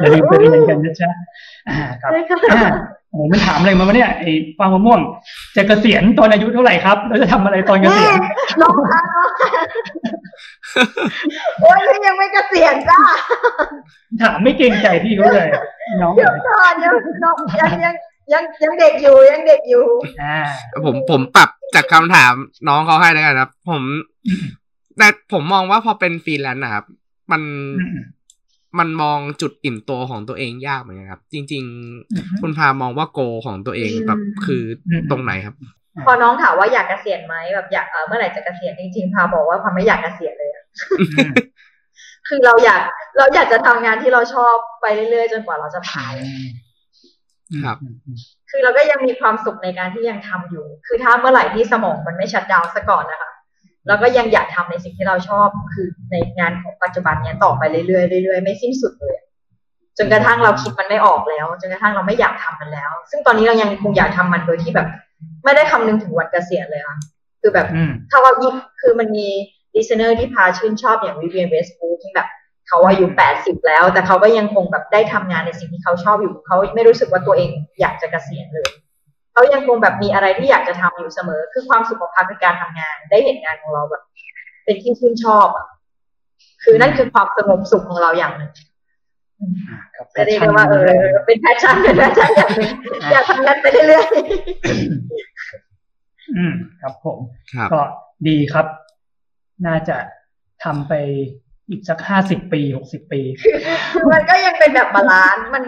[0.00, 1.10] อย่าลืมไปเรียนกันนะจ๊ะ
[1.68, 2.10] อ่าครับ
[2.52, 2.60] อ่า
[3.12, 5.00] โอ้ไม่ถามอะไรมาวะเนี่ยไอ้ฟางมะม่วง
[5.56, 8.14] จะเกษียณตอนอายุเท่าไหร่ครับแล้วจะทำอะไรตอนเกษียณ
[8.60, 9.00] น้องคะ
[11.60, 13.00] โอ้ยยังไม่เกษียณจ้า
[14.22, 15.48] ถามไม่เกรงใจพี่เขาเลย
[16.00, 16.94] น้องเดี๋ยวก่อนยัง
[17.24, 17.94] น้องยังยัง
[18.32, 19.84] ยังยังเด็กอยู่ยังเด็กอยู่
[20.22, 20.38] อ่า
[20.84, 22.34] ผมผมปรับจากคำถาม
[22.68, 23.82] น้องเขาให้แล้วกันครับ ผม
[24.98, 26.84] แต่ผมมองว่าพอเป็นฟรีแลนซ์นะครับ
[27.32, 27.42] มัน
[28.78, 31.62] มันมองจุดอิ่มตัวของตัวเองยากเหมือนกันครับ จริง
[32.02, 34.62] ๆ คุณพามองว่าโกของตัวเองแบบคือ
[35.10, 35.54] ตรงไหนครับ
[36.04, 40.64] พอน้องถามว่าอยากเกษียณไหมแบบอยากเออเมื่อไหร่จะเกษียณจริงๆพาบอกว่าพาไม่อยากเกษียณเลยอะ
[42.28, 42.80] คือเราอยาก
[43.16, 46.14] เราอยากจะทำงานที่เราชอบไปเรื่อยๆ จนกว่าเราจะผ่าน
[47.62, 47.76] ครับ
[48.50, 53.31] คือเราก็ยังมีความสุขในการที่ยังทำอยู่ คือถ้าเมื่อไหร่ที่สมองมันไม่ชัดดาวน์ซะก่อนนะคะ
[53.86, 59.16] เราก็ยังอยากทำในสิ่งที่เราชอบคือในงานของปัจจุบันเนี้ยต่อไปเรื่อยๆเรื่อยๆไม่สิ้นสุดเลย
[59.98, 64.88] จนกระทั่งเราคิดมันไม่ออกแล้ว จนกระทั่งเราไม่อยากทำมันแล้ว ซึ่งตอนนี้เรายังคงอยากทำมันโดยที่แบบ
[65.44, 66.96] ไม่ได้คำนึงถึงวันเกษียณเลยค่ะ
[67.40, 67.66] คือแบบ
[68.10, 69.28] ถ้าว่ายิ่คือมันมี
[69.74, 72.28] ดีไซเนอร์ที่พาชื่นชอบอย่างวิเวียนเวสบูที่แบบ
[72.68, 78.70] เขาอายุแปดสิบแล้ว แต่เขาก็ยังคงแบบได้ทำงานในสิ่งที่เขาชอบอยู่เขาไม่รู้สึกว่าตัวเองอยากจะเกษียณเลย
[79.32, 84.02] เขายังคงแบบมีอะไรที่อยากจะทำอยู่เสมอ คือความสุขของพาคือการทำงาน ได้เห็นงานของเราแบบ
[84.64, 85.66] เป็นที่ชื่นชอบอะ
[86.64, 88.50] คือนั่นคือความสงบสุขของเราอย่างหนึ่ง
[90.16, 92.50] จะเรียกว่าเออเป็น passion เป็น passion อยาก
[93.12, 97.18] อยากทำงานไปเรื่อยๆอืมครับผม
[97.54, 97.80] ครับก็
[98.28, 98.66] ดีครับ
[99.66, 99.96] น่าจะ
[100.64, 100.92] ทำไป
[101.68, 103.20] อีกสักห้าสิบปีหกสิบปี
[104.12, 105.62] มันก็ยังเป็นแบบ balance มัน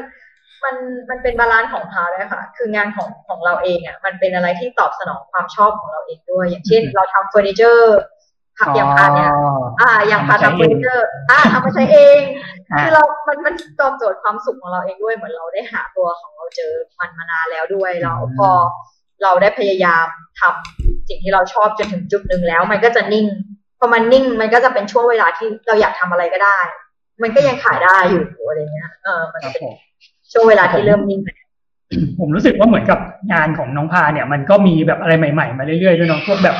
[0.64, 0.76] มัน
[1.10, 7.98] มันเป็น balance ของพาด้วยค่ะ คืองานของของเราเองอะมันเป็นอะไรที่ตอบสนองความชอบของเราเองด้วย อย่างเช่น เราทำเฟอร์นิเจอร์
[8.58, 9.30] ผักอย่างพาเนี่ย
[9.80, 12.20] อ่าอย่างพาทำเฟอร์นิเจอร์อ่าเอามาใช้เอง
[12.80, 18.50] คือเรา มันมันตอบโจทย์ความสุขของเราเองด้วยเหมือนเราได้หาตัวของเราเจอมันมานานแล้วด้วยเราพอ
[19.22, 20.06] เราได้พยายาม
[20.40, 23.26] ทำสิ่งที่เราชอบจนถึงจุดหนึ่งแล้ว มันก็จะนิ่ง
[23.78, 26.58] พอมันนิ่ง มันก็จะเป็นช่วงเวลาที่เราอยากทำอะไรก็ได้
[27.22, 29.62] มันก็ยังขายได้อยู่อะไรเงี้ยเออมันเป็น
[30.34, 31.20] ช่วงเวลาที่เริ่มนิ่ง
[32.20, 32.98] ผมรู้สึกว่าเหมือนกับ
[33.32, 36.56] งานของน้องพาเนี่ย มันก็มีแบบอะไรใหม่ๆ มาเรื่อยๆด้วยเนาะพวกแบบ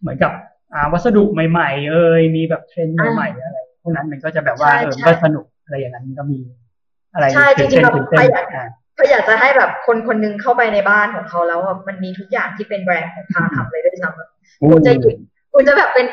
[0.00, 0.32] เหมือนกับ
[0.74, 6.38] อ่าวัสดุใหม่ ๆ เอ้ยมีแบบเทรนด์ใหม่ๆอะไรพวกนั้นมันก็จะแบบว่าเออก็สนุกอะไรอย่างนั้นก็มี
[7.14, 7.90] อะไรใช่จริงๆเรา
[8.20, 8.46] พยาก
[8.98, 15.16] พยากจะให้แบบคนคนนึงเข้าไปในบ้านของเขาแล้วมันมีทุกอย่างที่เป็นแบรนด์ของพาทำเลยด้วยซ้ำคุณจะหยิบ
[15.54, 16.06] คุณจะแบบเป็น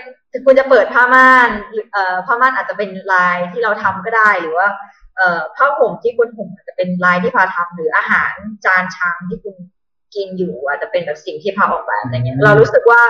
[0.46, 1.50] คุณจะเปิดผ้าม่าน
[1.94, 5.05] เอ่อผ้าม่านอาจจะเป็นลายที่เราทำก็ได้หรือว่าเอ่อ
[5.56, 8.34] ผ้าห่มที่คุณห่มอาจจะเป็นลายที่พาทำหรืออาหาร
[8.66, 9.56] จานชามที่คุณ
[10.16, 13.02] กินอยู่อาจจะเป็นแบบสิ่งที่พาออกแบบอะไรเงี้ย เรารู้สึกว่า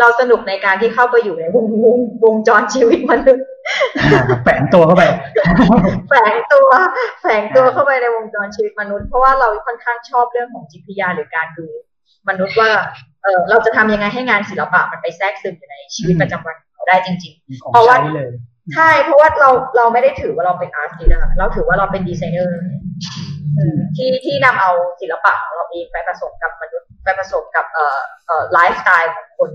[0.00, 3.46] เราสนุกในการที่เข้าไปอยู่ในวงวงวงจรชีวิตมนุษย์
[4.44, 5.04] แฝงตัวเข้าไป
[6.08, 6.68] แฝงตัว
[7.20, 11.66] แฝงตัวเข้าไปในวงจรชีวิตมนุษย์เพราะว่าเราค่อนข้างชอบเรื่องของจิตวิทยาหรือการดู
[12.28, 12.70] มนุษย์ว่า
[13.22, 17.96] เออเราจะทำยังไงให้งานศิลปะมันไปแทรกซึมอยู่ในชีวิตประจำวันของเราได้จริง ๆ เพราะว่า
[18.74, 22.58] ใช่ เพราะว่าเราเราไม่ได้ถือว่าเราเป็น artist นะเราถือว่าเราเป็นดีไซเนอร์
[23.96, 29.50] ที่ที่นำเอาศิลปะของเราเองไปผสมกับมนุษย์ไปผสมกับเอ่อเอ่อไลฟ์สไตล์ของคน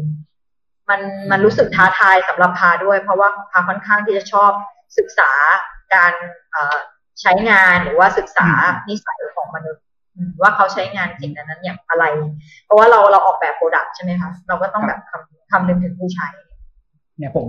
[0.89, 1.01] มัน
[1.32, 4.51] มันรู้สึกท้าทายสำหรับพาด้วย เพราะว่าพาค่อนข้างที่จะชอบ
[4.97, 5.32] ศึกษา
[5.95, 6.14] การ
[7.22, 8.49] ใช้งานหรือว่าศึกษา
[8.89, 9.84] นิสัยของมนุษย์
[10.41, 12.05] ว่าเขาใช้งานสิ่งนั้นอย่างอะไร
[12.66, 16.28] เพราะว่าเราเราออกแบบ product ใช่ไหมคะเราก็ต้องแบบคำคำนึงถึงผู้ใช้
[17.18, 17.47] เนี่ยผม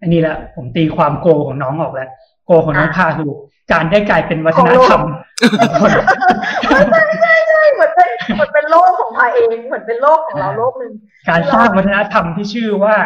[0.00, 2.08] อันนี้แหละผมตีความ goal ของน้องออกแล้ว
[2.46, 3.30] goal ของน้องพาคือ
[3.72, 5.02] การได้กลายเป็นวัฒนธรรม
[6.90, 10.92] ใช่ใช่ใช่เหมือนเป็นเหมือนเป็นโลกของพาเองเหมือนเป็นโลกของเราโลกหนึ่ง
[11.28, 12.96] การสร้างวัฒนธรรมที่ชื่อว่า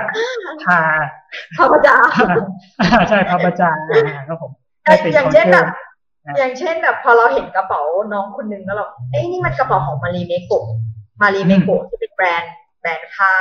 [0.64, 0.80] พา
[1.56, 1.98] พระพเจ้า
[3.08, 3.76] ใช่พระประจาน
[4.28, 4.50] ครับผม
[5.14, 5.66] อย่างเช่นแบบ
[6.38, 7.80] อย่างเช่นแบบพอเราเห็นกระเป๋า
[8.12, 13.32] น้องคนนึงแล้วเราเอ้ยนี่มันกระเป๋าของ Marimekko Marimekko ที่เป็นแบรนด์ แบรนด์ผ้า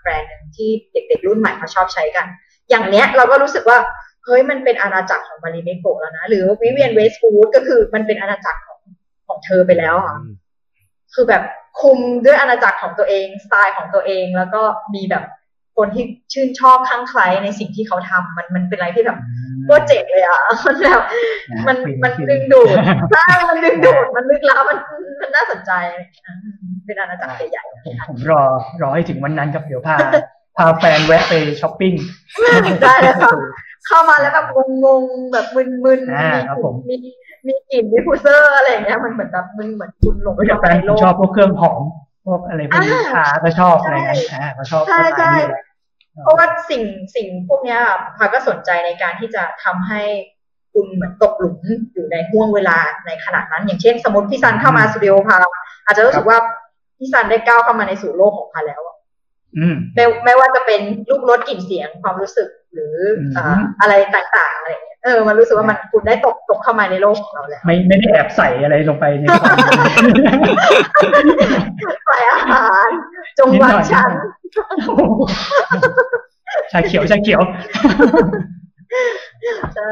[0.00, 2.26] แบรนด์หนึ่งที่เด็กๆรุ่นใหม่เขาชอบใช้กัน
[2.70, 3.78] อย่างเนี้ยเราก็รู้สึกว่า
[4.24, 8.78] เฮ้ยมันเป็นอาณาจักรของมารีเมโกะแล้วนะ หรือวิเวียนเวสฟูดก็คือมันเป็นอาณาจักรของ
[9.28, 10.16] ของเธอไปแล้วค่ะ
[11.14, 11.42] คือแบบ
[11.80, 14.62] คุมด้วยอาณาจักรของตัวเอง สไตล์ของตัวเองแล้วก็
[14.94, 15.24] มีแบบ
[15.78, 19.18] คนที่ชื่นชอบข้างใครในสิ่งที่เขาทำมันมันเป็นอะไรที่แบบ
[19.64, 21.02] โคตรเจ๋งเลยอะมันแบบ
[21.66, 22.76] มันมันดึงดูด
[23.12, 24.78] ใช่มันดึงดูดมันลึกล้ำมัน
[25.20, 25.72] มันน่าสนใจ
[26.86, 28.42] เป็นอาณาจักรใหญ่ผมผมรอ
[28.82, 29.96] รอให้ถึงวันนั้นครับเดี๋ยวพา
[30.56, 31.94] พาแฟนแวะไปช้อปปิ้ง
[32.82, 33.30] ได้เลยค่ะ
[33.86, 34.46] เข้ามาแล้วแบบ
[34.84, 36.96] งงๆแบบมึนๆมี
[37.46, 41.82] มีกลิ่น diffuser อะไรอย่างเงี้ยมันเหมือนแบบมึงเหมือนคุณหลงก็จะแฟนชอบพวกเครื่องหอม
[42.26, 45.32] พวกอะไรพวกนี้พาก็ชอบอะไรเงี้ยอ่าก็ชอบใช่ใช่
[46.22, 46.82] เพราะว่าสิ่ง
[47.14, 47.80] สิ่งพวกเนี้ย
[48.16, 50.02] พาก็สนใจในการที่จะทำให้
[50.72, 51.56] คุณเหมือนตกหลุม
[51.92, 55.36] อยู่ในห้วงเวลาในขนาดนั้น อย่างเช่น สมมติพี่ซันเข้ามาสตูดิโอพา
[55.84, 56.38] อาจจะรู้สึกว่า
[56.98, 58.82] พี่ซันได้ก้าวเข้ามาในสู่โลกของพาแล้ว
[59.94, 60.80] ไม่ไม่ว่าจะเป็น
[61.10, 62.94] รูปรสกลิ่นเสียงความรู้สึกหรือ
[63.80, 64.70] อะไรต่างๆอะไร
[65.04, 69.56] เออ มันรู้สึกว่ามันคุณได้ตกตกเข้ามาในโลกของเราแล้วไม่ไม่ได้แอบใส่อะไรลงไปในความ
[72.06, 72.88] ใส่อาหาร
[73.38, 74.10] จงวันฉัน
[76.72, 77.40] ชาเขียวชาเขียว
[79.74, 79.90] ใช่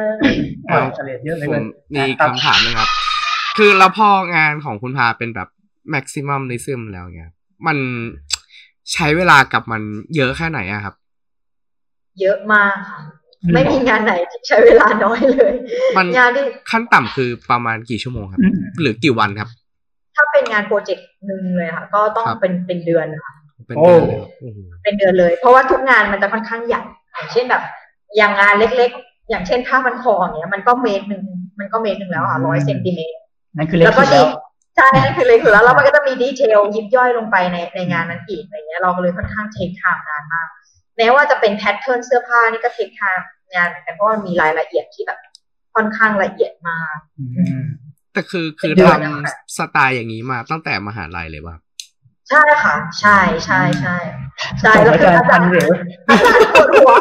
[0.94, 2.88] เฉลี่ยเยอะเลยผมมีคำถามนะครับ
[3.56, 5.48] คือแล้วพองานของคุณพาเป็นแบบ
[5.94, 7.30] maximum ในซึมแล้วเนี่ย
[7.66, 7.78] มัน
[8.92, 9.82] ใช้เวลากับมัน
[10.16, 10.94] เยอะแค่ไหนอะครับ
[12.20, 13.00] เยอะมากค่ะ
[13.54, 15.52] ไม่มีงานไหนที่ใช้เวลาน้อยเลย
[15.96, 18.40] มันงานที่ขั้นต่ำคือประมาณกี่ชั่วโมงครับ
[18.80, 19.48] หรือกี่วันครับ
[20.16, 23.34] ถ้าเป็นงานโปรเจกต์หนึ่งเลยค่ะ ก็ต้องเป็นเป็นเดือนค่ะ
[23.66, 26.82] เป็นเดือนเลยโอ้โหเป็นเดือนเลย เพราะว่าทุกงานมันจะค่อนข้างใหญ่
[27.14, 27.62] อย่างเช่นแบบ
[28.16, 31.22] อย่างงานเล็กๆ อย่างเช่นผ้าพันคออย่างเงี้ยมันก็เมตรหนึ่ง
[31.58, 33.16] มันก็เมตรหนึ่งแล้วค่ะร้อยเซนติเมตร
[33.56, 34.26] นั่นคือเล็กแล้วก็สุดดีแล้ว
[34.76, 40.48] ใช่นั่นคือเลยคือแล้วแล้วมันก็จะมี detail ยิบย่อยลงไปในในงานนั้นอีกอะไรเงี้ยเราก็เลยค่อนข้าง take time นานมาก
[40.96, 45.18] แม้ว่าจะเป็น pattern เสื้อผ้านี่ก็ take time นานเหมือนกันเพราะมันมีรายละเอียดที่แบบ
[45.74, 46.98] ค่อนข้างละเอียดมาก
[48.12, 51.56] แต่คือคือเป็นเดืทอนนะคะ ทำสไตล์อย่างนี้มาตั้งแต่มหาลัยเลยป่ะ
[52.30, 53.96] ใช่ค่ะ ใช่ใช่ใช่
[54.60, 55.70] ใช่ส่งแล้วอาคือจารอาย์พัจานรย์เหรือ
[56.08, 56.92] อาจารย์ปวดหัว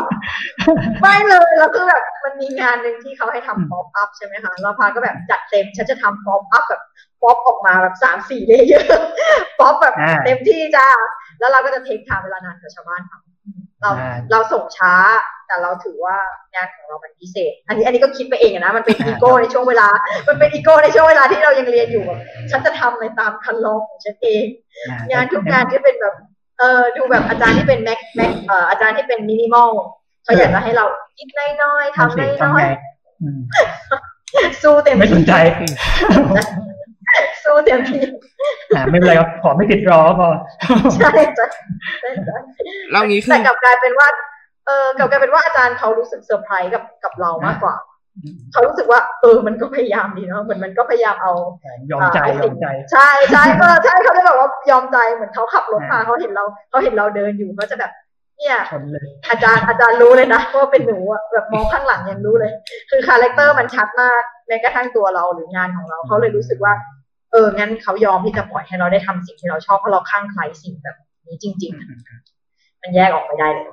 [1.01, 6.82] ไม่เลยแล้วคือแบบมันมีงานหนึ่งที่เขาให้ทำ pop up ใช่ไหมคะเราพาก็แบบจัดเต็มฉันจะทำ pop up แบบ
[7.26, 10.88] ป๊อปออกมาแบบสามสี่ layer pop แบบอ่าเต็มที่จ้า
[11.39, 14.93] แล้วเราก็จะ take time เวลานานกว่าชาวบ้านทำเราอ่าเราส่งช้า
[15.47, 16.17] แต่เราถือว่า
[16.53, 19.88] งานของเรามันพิเศษ อันนี้อันนี้ก็คิดไปเองอะนะ มันเป็นอีโก้ในช่วงเวลา
[20.28, 22.19] มันเป็นอีโก้ในช่วงเวลาที่เรายังเรียนอยู่แบบ
[22.51, 24.43] ฉันจะทำในตามคันลองของฉันเอง
[25.11, 26.15] งานทุกงานที่เป็นแบบ
[26.59, 29.69] เออดูแบบอาจารย์ที่เป็นแม็กแม็กเอ่ออาจารย์ที่เป็นมินิมอล
[30.23, 30.86] เขาอยากจะให้เรา
[31.17, 31.28] คิด
[31.61, 32.73] น้อยๆทำทำสิน้ทำอไงย
[33.21, 35.34] อืมๆสู้เต็มไม่สนที่ใจ
[37.43, 38.03] สู้เต็มที่
[38.76, 40.28] อ่าไม่เป็นไรครับขอไม่ติดรอพอ
[40.95, 41.47] ใช่จ้ะ
[42.01, 42.38] ใช่จ้ะ
[42.91, 44.07] แล้วงี้คืแต่อกลับกลายเป็นว่า
[44.68, 47.76] เออกลับกลายเป็นว่าอาจารย์เขารู้สึกเซอร์ไพรส์กับกับเรามากกว่า
[48.51, 51.34] เขารู้สึกว่า เออมันก็พยายามดีเนาะเหมือนมันก็พยายามเอา
[51.91, 57.91] ยอมใจยอมใจ ใช่ใช่เออใช่เขาได้แบบว่ายอมใจเหมือนเขาขับรถมาเขาเห็นเราเขาเห็นเราเดินอยู่เขาจะแบบ
[58.39, 62.51] เนี่ยชนเลยอาจารย์อาจารย์รู้เลยนะว่าเป็นหนูอะแบบมองข้างหลังยังรู้เลย
[62.89, 70.96] คือ character มันชัดมากแม้กระทั่งตัวเราหรืองานของเราเขาเลยรู้สึกว่าเอองั้นเขายอมที่จะปล่อยให้เราได้ทำสิ่งที่เราชอบเพราะเราข้างใครสิ่งแบบ
[71.28, 71.88] นี้จริงๆอะ
[72.82, 73.66] มันแยกออกไม่ได้เลย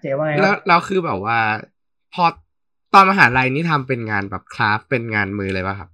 [0.00, 1.38] เจ๊ว่าไงคแล้วรับแล้วคือแบบว่า
[2.14, 2.24] พอ
[2.94, 5.90] ตอนมหาลัยนี่ทำเป็นงานแบบ craft เป็นงานมือเลยป่ะครับ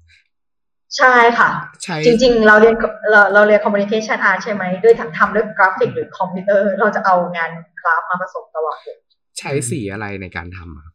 [0.99, 1.51] ใช่ค่ะ
[1.83, 2.75] ใช้จริง ๆ เราเรียน
[3.11, 7.51] เราเราเรียน communication art ใช่ไหมด้วยทำทำด้วยกราฟิกหรือคอมพิวเตอร์ เราจะเอางาน
[7.81, 8.99] craft มาผสมตลอดเลย
[9.39, 10.95] ใช้สีอะไรในการทำอะครับ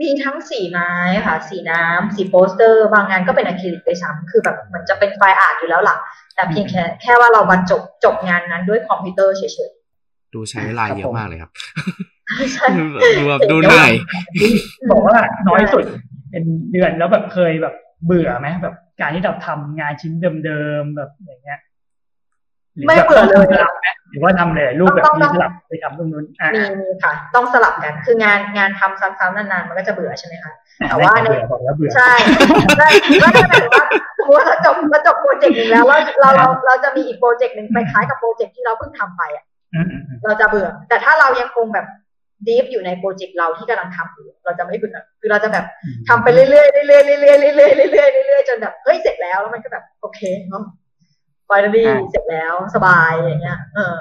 [0.00, 0.90] มีทั้งสีไม้
[1.26, 5.96] ค่ะ สีน้ำสีโปสเตอร์ บางงานก็เป็นอะคริลิกด้วยซ้ำคือแบบเหมือนจะเป็น fine art อยู่แล้วล่ะ
[6.34, 9.70] แต่เพียงแค่แค่ว่าเราบรรจบจบงานนั้นด้วยคอมพิวเตอร์เฉย
[10.34, 12.66] ดูใช้เวลาเยอะมากเลยครับๆใช่
[13.18, 13.92] ดูแบบดูเหนื่อย
[14.90, 15.16] บอกว่า
[15.48, 15.84] น้อยสุด
[16.30, 17.74] เป็นเดือนแล้วแบบเคยแบบ
[18.06, 20.12] เบื่อไหมแบบการที่เราทำงานชิ้น
[20.44, 21.71] เดิมๆแบบอย่างเงี้ยหรื
[22.86, 30.52] ไม่แบบเบื่อเลยสลับไหมหรือว่าทำเลยรูปแบบต้องมีต้องสลับไปทำตรงนู้นอ่ามีมีค่ะ ต้องสลับกันคืองานงานทำซ้ำๆนานๆมันก็จะเบื่อใช่ไหมคะ
[30.88, 32.12] แต่ว่าในเบื่อบอกแล้วเบื่อใช่
[32.78, 32.88] ใช่
[33.22, 33.86] ก็จะหมายถึงว่า
[34.18, 39.44] สมมติว่าเราจบเราจบโปรเจกต์หนึ่งแล้วเราเราเราเราจะมีอีกโปรเจกต์หนึ่งไปคล้ายกับโปรเจกต์ที่เราเพิ่งทำไปอะ
[39.74, 41.86] อืมอืมอืมเราจะเบื่อ แต่ถ้าเรายังคงแบบ
[42.46, 45.64] ดีฟอยู่ในโปรเจกต์เราที่กำลังทำอยู่เราจะไม่เบื่อคือเราจะแบบ
[46.08, 50.62] ทำไปเรื่อยๆเรื่อยๆเรื่อยๆเรื่อยๆเรื่อยๆเรื่อยๆเรื่อยๆจนแบบเฮ้ยเสร็จแล้วแล้วมันก็แบบโอเคเนาะ
[51.52, 53.96] ไฟนอลี่เสร็จแล้วสบายอย่างเงี้ย เออ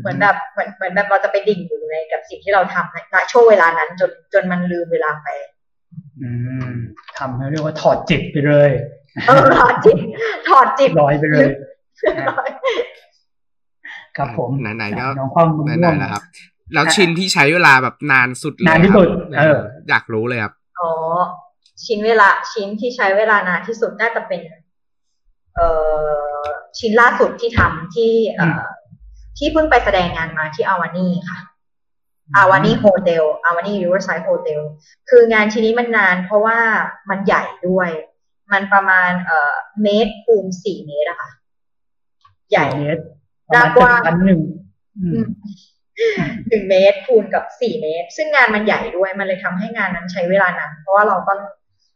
[0.00, 5.28] เหมือนแบบเหมือนเหมือนแบบเราจะไปดิ่งอยู่ในกับสิ่งที่เราทำในช่วงเวลานั้นจนจนมันลืมเวลาไป
[6.22, 6.30] อื
[6.72, 6.74] ม
[7.18, 8.70] ทำให้เรียกว่าถอดจิตไปเลย
[9.26, 9.98] เออถอดจิต
[10.48, 11.48] ถอดจิตลอยไปเลย
[14.16, 16.22] ครับผมไหนๆก็น้องความม่วงไหนๆแล้วครับ
[16.74, 20.90] แล้วชิ้นที่ใช้เวลาแบบนานสุดเลยนานที่สุดครับเอออยากรู้เลยครับอ๋อ
[21.86, 24.60] ชิ้นเวลาชิ้นที่ใช้เวลานานที่สุดน่าจะเป็นเอ่อ
[26.78, 28.62] ชิ้นล่าสุดที่ทำที่เอ่อ
[29.38, 31.38] ที่เพิ่งไปแสดงงานมาที่ Avani ค่ะ
[32.36, 34.62] Avani Hotel Avani Riverside Hotel
[35.10, 36.58] คืองานชิ้นนี้มันนานเพราะว่า
[37.10, 37.90] มันใหญ่ด้วย
[38.52, 41.30] มันประมาณเอ่อเมตรคูณสี่เมตรอะค่ะ
[42.50, 43.02] ใหญ่เมตร
[43.48, 44.42] ประมาณกว้างพันหนึ่ง
[44.98, 45.24] อืม
[46.48, 51.40] หนึ่งเมตรคูณกับสี่เมตร ซึ่งงานมันใหญ่ด้วยมันเลยทำให้งานนั้นใช้เวลานานเพราะว่าเราต้อง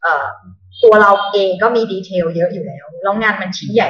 [0.03, 0.27] เอ่อ
[0.83, 3.89] ตัวเราเองก็มี detail เยอะอยู่แล้ว แล้วงานมันชิ้นใหญ่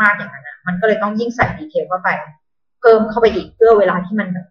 [0.00, 2.08] มากๆอย่างนั้นนะมันก็เลยต้องยิ่งใส่ detail เข้าไป
[2.80, 4.46] เพิ่มเข้าไปอีกเพื่อเวลาที่มันแบบ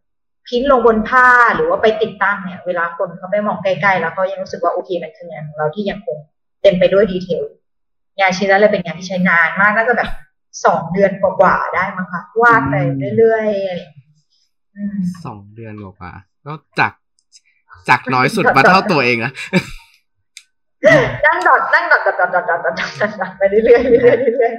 [0.47, 6.17] พิมพ์ลงบนผ้าหรือว่าไปติดตั้งเนี่ย เวลาคนเขาไปมองใกล้ๆแล้วก็ยังรู้สึกว่าโอเคมันคืองานของเราที่ยังคง
[6.61, 7.43] เต็มไปด้วยดีเทล
[8.19, 10.09] งานชิ้นนั้นเลยเป็นงานที่ใช้นานมากน่าจะแบบ
[10.65, 12.75] สองเดือนกว่าๆได้มั้งคะวาดไป
[13.17, 16.11] เรื่อยๆสองเดือนกว่า
[16.45, 16.91] ก็จาก
[17.89, 19.31] จากน้อยสุดมาเท่าตัวเองนะ
[21.25, 24.53] นั่งดอดนั่งดอดดอดดอดดอดดอดดอดอดไปเรื่อยเรื่อยเรื่อย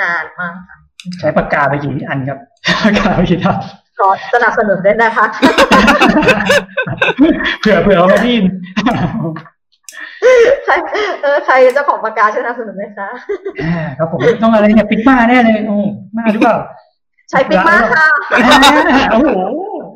[0.00, 0.76] นานมากค่ะ
[1.18, 2.38] ใช้ปากกาไปกี่อันครับ
[2.82, 3.58] ปากกาไปกี่อัน
[3.98, 5.26] ขอสนับสนุนได้นะคะ
[7.60, 8.34] เผื่อเผื่อไม่ได้
[10.64, 10.74] ใช่
[11.22, 13.08] เออใครเจ้าของปากกาช่วยสนับสนุนไหมคะ
[13.98, 15.76] ครับผมต้องอะไรเนี่ยปิกมาแน่เลยโอ้
[16.16, 16.56] มาหรือเปล่า
[17.30, 18.06] ใช้ปิกมาค่ะ
[19.12, 19.28] โอ้โห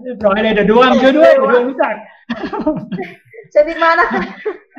[0.03, 1.95] เรียบร้อยเลยเดี๋ยวดวงช่วยด้วยเดี๋ยวดวงรู้จัก
[3.57, 4.23] ใช้ปิดมากนะคะ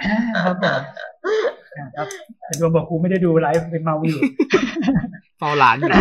[0.05, 0.81] อ่าครับผม
[1.75, 2.07] อ่าครับ
[2.45, 4.21] แต่ดวงบอกกูไม่ได้ดูไลฟ์เป็นเมาอยู่
[5.37, 5.93] เฝ้าร้านอยู่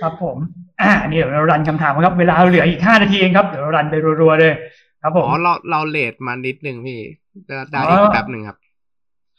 [0.00, 0.38] ครับผม
[0.82, 4.52] อ่าอันนี้เดี๋ยวเรารันคำถามครับ เวลาเหลืออีกห้านาทีเองครับเดี๋ยวเรารันไปรัวๆเลย
[5.02, 7.00] ครับผอ๋มอเราเราเลทมานิดนึงพี่
[7.46, 8.56] ได้ได้อ๋ออีกแป๊บหนึ่งครับ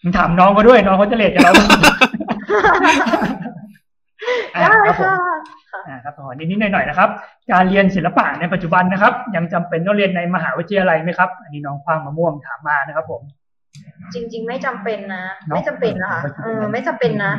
[0.01, 1.51] มึงถามน้องเขาด้วยน้องเขาจะเลทกับเรา
[2.51, 3.44] อ่าได้
[4.61, 5.17] ครับผม
[5.71, 7.09] ค่ะอ่าครับขอนิดๆหน่อยๆนะครับ
[7.51, 13.21] การเรียนศิลปะในปัจจุบันนะครับ ยังจำเป็นต้องเรียนในมหาวิทยาลัยไหมครับ อันนี้น้องควางมะม่วงถามมานะครับ ผม
[14.13, 17.33] จริง ๆ ไม่จำเป็นนะเนอะไม่จำเป็นนะคะไม่จำเป็นเออไม่จำเป็นนะ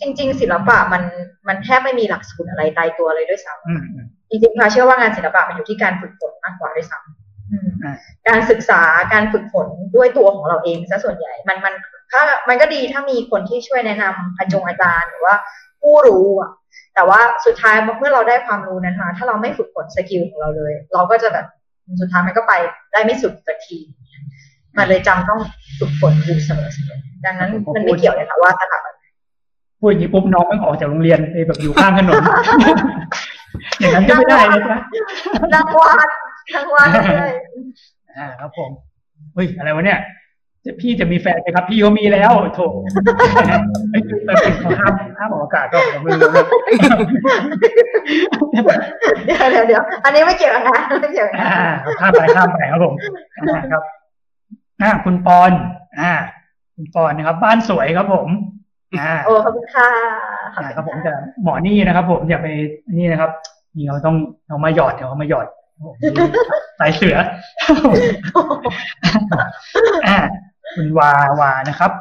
[0.00, 1.02] จริง ๆ ศิลปะมัน
[1.48, 7.94] มันแทบไม่มีหลักสูตรอะไรตายตัวเลยด้วยซ้ำอืมอืมจริงๆพาเชื่อว่างานศิลปะมันอยู่ที่การฝึกฝนมากกว่าด้วยซ้ำอืมอ่า
[8.28, 11.74] การศึกษาการฝึกฝนด้วยตัวของเราเองซะส่วนใหญ่มันมัน
[12.12, 15.34] ถ้ามันก็ดีถ้ามีคนที่ช่วยแนะนำอาจงอาจารย์หรือว่า
[15.82, 16.50] ผู้รู้อะ
[16.94, 21.46] แต่ว่าสุดท้ายเมื่อเราได้ความรู้นั้นมาถ้าเราไม่ฝึกฝนสกิลของเราเลย เราก็จะแบบ
[22.00, 22.52] สุดท้ายมันก็ไป
[22.92, 23.78] ได้ไม่สุดสักที
[24.76, 25.40] มันเลยจำต้อง
[25.78, 28.94] ฝึกฝนอยู่เสมอๆดังนั้นมันไม่เกี่ยวเลยค่ะว่าสถาบัน
[29.80, 32.22] พูดอย่างนี้ปุ๊บน้องมันออกจากโรงเรียนไปแบบอยู่ข้างถนน
[33.78, 34.80] อย่างนั้นก็ไม่ได้เลยนะ
[35.54, 36.08] นั่งวาด
[36.54, 37.32] นั่งวาดเลย
[38.16, 38.70] อ่าครับผม
[39.34, 39.98] เฮ้ยอะไรวะเนี่ย
[40.64, 42.60] จะพี่จะมีแฟนไหมครับ พี่เขามีแล้วโถ
[43.90, 46.46] ไอ้ยเป็นเป็นข้อห้ามห้ามออกอากาศก็ผมไม่รู้นะ
[49.24, 50.62] เดี๋ยวเดี๋ยวเดี๋ยวอันนี้ไม่เกี่ยวนะ
[51.02, 51.64] ไม่เกี่ยวนะอ่า
[52.00, 52.94] ข้ามไปข้ามไปครับผม
[53.36, 53.82] อ่าครับ
[54.82, 55.52] อ่าคุณปอน
[56.00, 56.12] อ่า
[56.76, 58.28] คุณปอนนะครับ บ้านสวยครับผม
[59.00, 59.88] อ่าโอ้ขอบคุณค่ะ
[60.54, 62.46] ขอบอ่าคุณครับผมแต่หมอนี่นะครับ ผมอย่าไป
[62.98, 63.30] นี่นะครับ
[63.76, 64.16] นี่เราต้อง
[64.48, 65.46] เอามาหยอดเดี๋ยวเอามาหยอด
[65.82, 65.94] ผม
[66.78, 67.16] สายเสือ
[70.08, 70.18] อ่า
[70.74, 71.92] คุณวาวานะครับ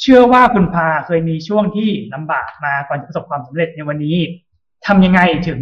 [0.00, 4.16] เชื่อว่าคุณพาเคยมีช่วงที่ลำบากมาก่อนจะประสบความสำเร็จในวันนี้
[4.86, 5.60] ทำยังไงถึง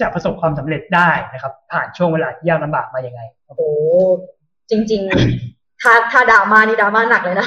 [0.00, 3.70] จะประสบความสำเร็จได้นะครับ ผ่านช่วงเวลาที่ยากลำบากมายังไงครับโอ้
[4.70, 5.00] จริง
[5.42, 7.46] ๆ ถ้าถ้าดราม่านี่ดราม่าหนักเลยนะ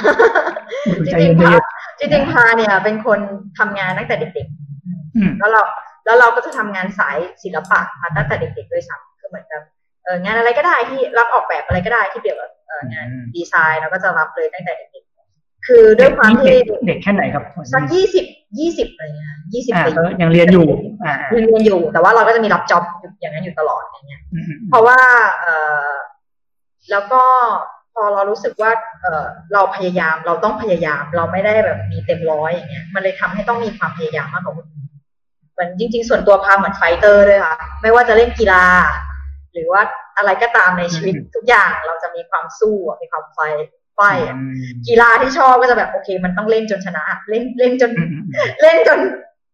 [1.08, 1.52] จใจริงเย็นๆใจพา
[1.98, 3.20] เย็นจริงๆพาเนี่ย เป็นคน
[3.60, 4.48] ทำงานตั้งแต่เด็ก
[5.16, 5.62] อืมๆแล้วเรา
[6.06, 9.75] แล้วเราก็จะทำงานสายศิลปะมาตั้งแต่เด็กๆด้วยซ้ำคือเหมือนกับเออ
[10.24, 17.44] งานอะไรก็ได้ที่รับออกแบบอะไรก็ได้ที่เกี่ยวกับเอองานดีไซน์เราก็จะรับเลยตั้งแต่เด็กๆคือด้วยความที่เด็กเด็กแค่ไหนครับ
[17.74, 18.26] สักยี่สิบ
[18.60, 20.68] ยี่สิบอะไรเงี้ยยี่สิบอ่าปีก็ยังเรียนอยู่
[21.06, 22.84] อ่าอ่ายังเรียนอยู่ แต่ว่าเราก็จะมีรับ job
[23.20, 25.00] อย่างนั้นอยู่ตลอดอย่างเงี้ยอืมอืมเพราะว่า
[25.42, 25.48] เอ
[25.90, 25.94] อ
[26.92, 27.24] แล้วก็
[27.94, 34.86] พอเรารู้สึกว่าเออเราพยายามเราต้องพยายาม เราไม่ได้แบบมีเต็มร้อยอย่างเงี้ยมันเลยทำให้ต้องมีความพยายามมากกว่าคนอื่น
[35.54, 38.64] เหมือนจริง ๆ ส่วนตัวพาเหมือน fighter ด้วยค่ะ ไม่ว่าจะเล่นกีฬา
[39.56, 39.82] หรือว่า
[40.18, 43.40] อะไรก็ตามในชีวิตทุกอย่างเราจะมีความสู้อะมีความ fight
[43.96, 49.00] ไฟอะอืมกีฬาที่ชอบก็จะแบบโอเค มันต้องเล่นจนชนะเล่นเล่นจนอืมอืมอืมเล่นจน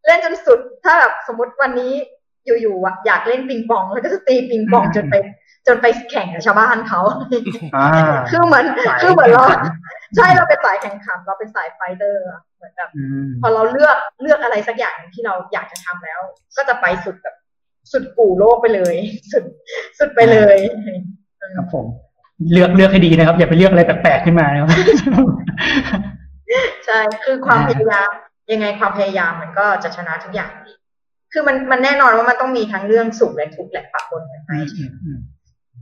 [0.06, 1.94] เล่นจนสุด ถ้าแบบสมมติวันนี้
[2.46, 5.16] อยู่ๆอะอยากเล่นปิงปอง แล้วก็จะตีปิงปองจนไป
[5.68, 7.02] จนไปแข่งกับชาวบ้านเขา
[7.76, 7.90] อ่า
[8.30, 9.76] คือเหมือนสายคือเหมือนเราแข่งขัน
[10.16, 16.20] ใช่เราเป็นสายแข่งขันเราเป็นสายไฟเตอร์อะเหมือนแบบอืมพอเราเลือกเลือกอะไรสักอย่างที่เราอยากจะทำแล้ว
[16.58, 17.36] ก็จะไปสุดแบบ
[17.92, 18.96] สุดกู่โลกไปเลย
[19.32, 19.44] สุด
[20.00, 20.58] สุดไปเลย
[21.58, 21.86] ครับผม
[22.52, 24.70] เลือกเลือกให้ดีนะครับ อย่าไปเลือกอะไรแปลกๆขึ้นมานะครับ
[26.86, 28.10] ใช่คือความพยายาม
[28.52, 30.74] ยังไงความพยายามมันก็จะชนะทุกอย่างดี
[31.34, 35.20] คือมันมันแน่นอนว่ามันต้องมีทั้งเรื่องสุขและทุกข์แหละปะปนกันไปอืมอืม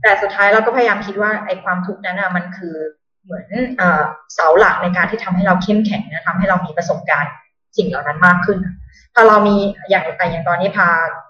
[0.02, 2.76] แต่สุดท้ายเราก็พยายามคิดว่าไอ้ความทุกข์นั้นน่ะมันคือ
[3.24, 3.46] เหมือน
[3.78, 4.02] เอ่อ
[4.34, 7.32] เสาหลักในการที่ทำให้เราเข้มแข็งนะทำให้เรามีประสบการณ์
[7.76, 8.58] สิ่งเหล่านั้นมากขึ้น
[9.14, 9.56] พอเรามี
[9.88, 11.29] อย่างอย่างตอนนี้พาเ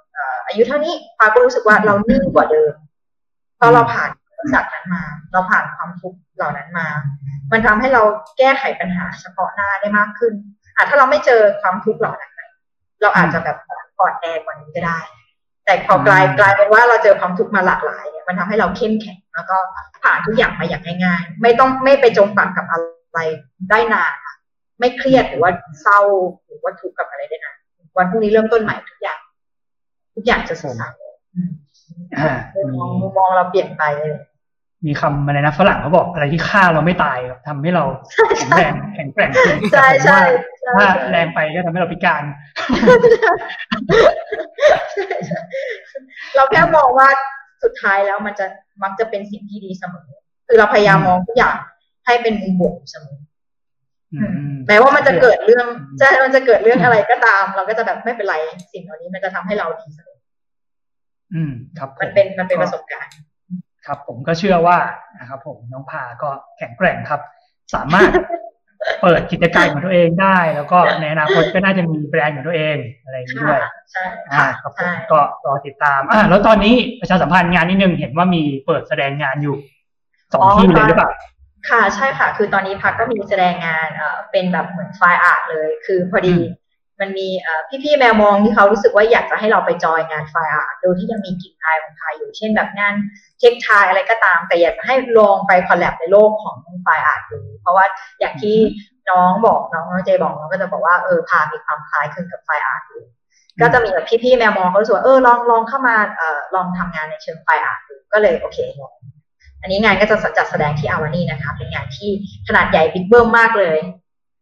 [0.51, 2.75] อายุเท่านี้พาก็รู้สึกว่าเรานิ่งกว่าเดิม
[3.57, 4.11] เพราะเราผ่าน
[4.55, 6.89] จากนั้นมา เราผ่านความทุกข์เหล่านั้นมา
[7.53, 8.03] มันทำให้เรา
[8.39, 10.33] แก้ไขปัญหาเฉพาะหน้าได้มากขึ้น
[10.77, 12.33] อะถ้าเราไม่เจอความทุกข์เหล่านั้น
[13.01, 13.57] เราอาจจะแบบ
[13.99, 14.99] อ่อนแอกว่านี้ก็ได้
[15.65, 19.57] แต่พอกลายกลายเป็นว่าเราเจอความทุกข์มาหลากหลายเนี่ยมันทำให้เราเข้มแข็งแล้วก็
[20.03, 22.79] ผ่านทุกอย่างมาอย่างง่ายๆ ไม่ต้องไม่ไปจมปักกับอะ
[23.13, 23.21] ไร
[23.71, 24.13] ได้นาน
[24.81, 25.51] ไม่เครียดหรือว่า
[25.83, 26.01] เศร้า
[26.47, 27.57] หรือว่าทุกข์กับอะไรได้นาน
[27.97, 29.21] วันพรุ่งนี้เริ่มต้นใหม่ทุกอย่าง
[30.21, 30.83] ทุกอย่างจะสดใส
[31.35, 31.51] อืม
[32.19, 34.13] อ่ามุมมีมองมุมมองเราเปลี่ยนไปเลย
[34.87, 37.85] มีคำอะไรนะฝรั่งเขาบอกอะไรที่ฆ่าเราไม่ตายครับทำให้เรา
[38.37, 40.21] แข็งแรงแข็งแกร่งขึ้นใช่ใช่
[40.61, 42.23] แต่ใช่ผมว่าถ้าแรงไปก็ทำให้เราพิการ
[46.35, 47.09] เราแค่มองว่า
[47.63, 48.47] สุดท้ายแล้วมันจะ
[48.83, 50.09] มักจะเป็นสิ่งที่ดีเสมอ
[50.47, 51.57] คือเราพยายามมองทุกอย่าง
[52.07, 53.19] ให้เป็นมุมบวกเสมอ
[54.15, 55.67] อืมแม้ว่ามันจะเกิดเรื่อง
[56.01, 58.35] จะมันจะเกิดเรื่องอะไรก็ตาม เราก็จะแบบไม่เป็นไร
[58.73, 60.10] สิ่งเหล่านี้มันจะทำให้เราดีเสมอ
[61.35, 63.15] อืมครับผมันเป็นมันเป็นประสบการณ์
[63.87, 64.79] ครับ ผมก็เชื่อว่า
[65.21, 67.21] นะครับผมน้องพาก็แข็งแกร่งครับ
[67.75, 68.11] สามารถ
[69.03, 73.63] เปิดกิจการของตัวเองได้ แล้วก็ในอนาคตก็น่าจะมีแบรนด์ของตัวเองอะไรอย่างนี้ด้ค่ะวย
[73.93, 79.57] ใช่อ่าค่ะครับผมใช่ก็รอติดตามอ่าแล้วตอนนี้ประชาสัมพันธ์งานนิดนึงเห็นว่ามีเปิดแสดงงานอยู่
[80.33, 81.11] สองที่เลยหรือเปล่า
[81.71, 86.39] ค่ะใช่ค่ะ คือตอนนี้พักก็มีแสดงงานเอ่อเป็นแบบเหมือน fine art เลย คือพอดีอื
[87.01, 92.95] มมันมีเอ่อพี่ๆแมวมองที่เขารู้สึกว่าอยากจะให้เราไป join งาน fine art โดยที่ยังมีกลิ่นอายของไทยอยู่เช่นแบบงาน
[93.39, 97.85] textile อะไรก็ตาม แต่อยากจะให้ลองไป collab ในโลกของ fine art ดูเพราะว่า
[98.21, 98.57] อย่างที่
[99.11, 103.05] น้องบอกน้องน้องเจบอกน้องก็จะบอกว่าเออพามีความคล้ายคลึงกับไฟล์อาร์ตอยู่
[103.61, 108.93] ก็จะมีแบบพี่ๆแมวมองเขารู้สึกว่าเออลองลองเข้ามาเอ่อลองทำงานในเชิงไฟล์อาร์ตดูก็เลยโอเคลอง
[109.63, 112.11] อันนี้งานก็จะจัดแสดงที่อาวานี่นะคะ เป็นงานที่
[112.49, 113.79] ขนาดใหญ่บิ๊กเบิ้มมากเลย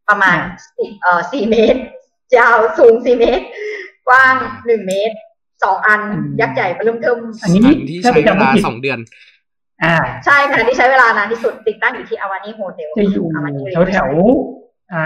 [0.09, 0.39] ประมาณ
[0.77, 1.81] สี่เอ่อสี่เมตร
[2.37, 3.45] ยาวสูงสี่เมตร
[4.09, 4.35] กว้าง
[4.67, 5.17] หนึ่งเมตร
[5.63, 8.99] สองอันอืมยักษ์ใหญ่เริ่มเทิมอันนี้อันที่ถ้าใช้ไปเวจำไม่ลาผิดสองเดือน
[9.85, 15.05] อ่า ใช่ค่ะที่ใช้เวลานานที่สุดติดตั้งอยู่ที่ Avani Hotel จะอยู่อาวานี่แถวแถวๆอ่า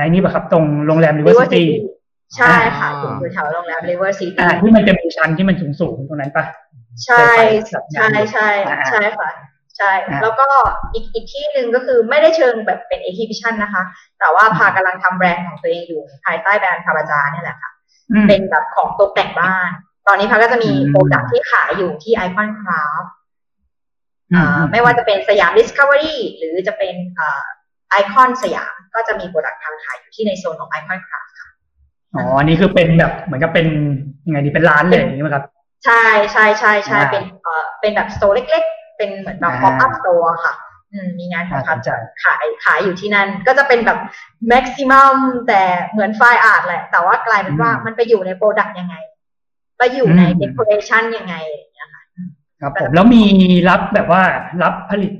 [0.00, 1.68] ไอ้นี่ป่ะครับตรงโรงแรมริเวอร์ซิตี้
[2.36, 6.44] ใช่ค่ะอ่าอยู่แถวโรงแรม River City อ่าที่มันจะมีชั้นที่มันสูงสูงๆตรงนั้นป่ะ
[7.04, 7.40] ใช่เคยไป
[7.94, 9.30] ใช่ใช่อ่าใช่ค่ะ
[9.78, 10.46] ใช่อ่าแล้วก็
[10.94, 13.82] อีกอีกที่หนึ่งก็คือไม่ได้เชิงแบบเป็น exhibition นะคะ
[14.18, 17.70] แต่ว่าพากำลังทำแบรนด์ของตัวเองอยู่ภายใต้แบรนด์คาบาจาเนี่ยแหละค่ะ
[18.12, 19.70] อืมเป็นแบบของตกแต่งบ้าน
[20.06, 23.04] ตอนนี้พาก็จะมีอืม product ที่ขายอยู่ที่ ICONCRAFT
[24.32, 26.94] อืมไม่ว่าจะเป็นสยาม Discovery หรือจะเป็น
[27.90, 31.48] ไอคอนสยาม ก็จะมี product ทางขายอยู่ที่ในโซนของ ICONCRAFT ค่ะ
[32.14, 33.66] อ๋ออันนี้คือเป็นแบบเหมือนกับเป็น
[34.26, 35.44] ยังไงดีเป็นร้านเลยอย่างนี้ไหมครับ
[35.84, 40.54] ใช่ใช่ใช่ใช่อ่าเป็นเอ่อเป็นแบบ store เล็กๆ เป็นเหมือนแบบอ่า pop up store ค่ะ
[40.92, 41.90] อืมมีงานของน่าสพับนใจ
[42.24, 43.98] ขายขายอยู่ที่นั่น ก็จะเป็นแบบ
[44.52, 45.16] maximum
[45.48, 48.96] แต่เหมือน fine art แหละ แต่ว่ากลายเป็นว่าอืมมันไปอยู่ใน product ยังไง
[49.78, 52.02] ไปอยู่ในอืม decoration ยังไงอย่างเงี้ยค่ะ
[52.60, 53.22] ครับผมแล้วมี
[53.68, 54.22] รับแบบว่า
[54.62, 55.12] รับผลิต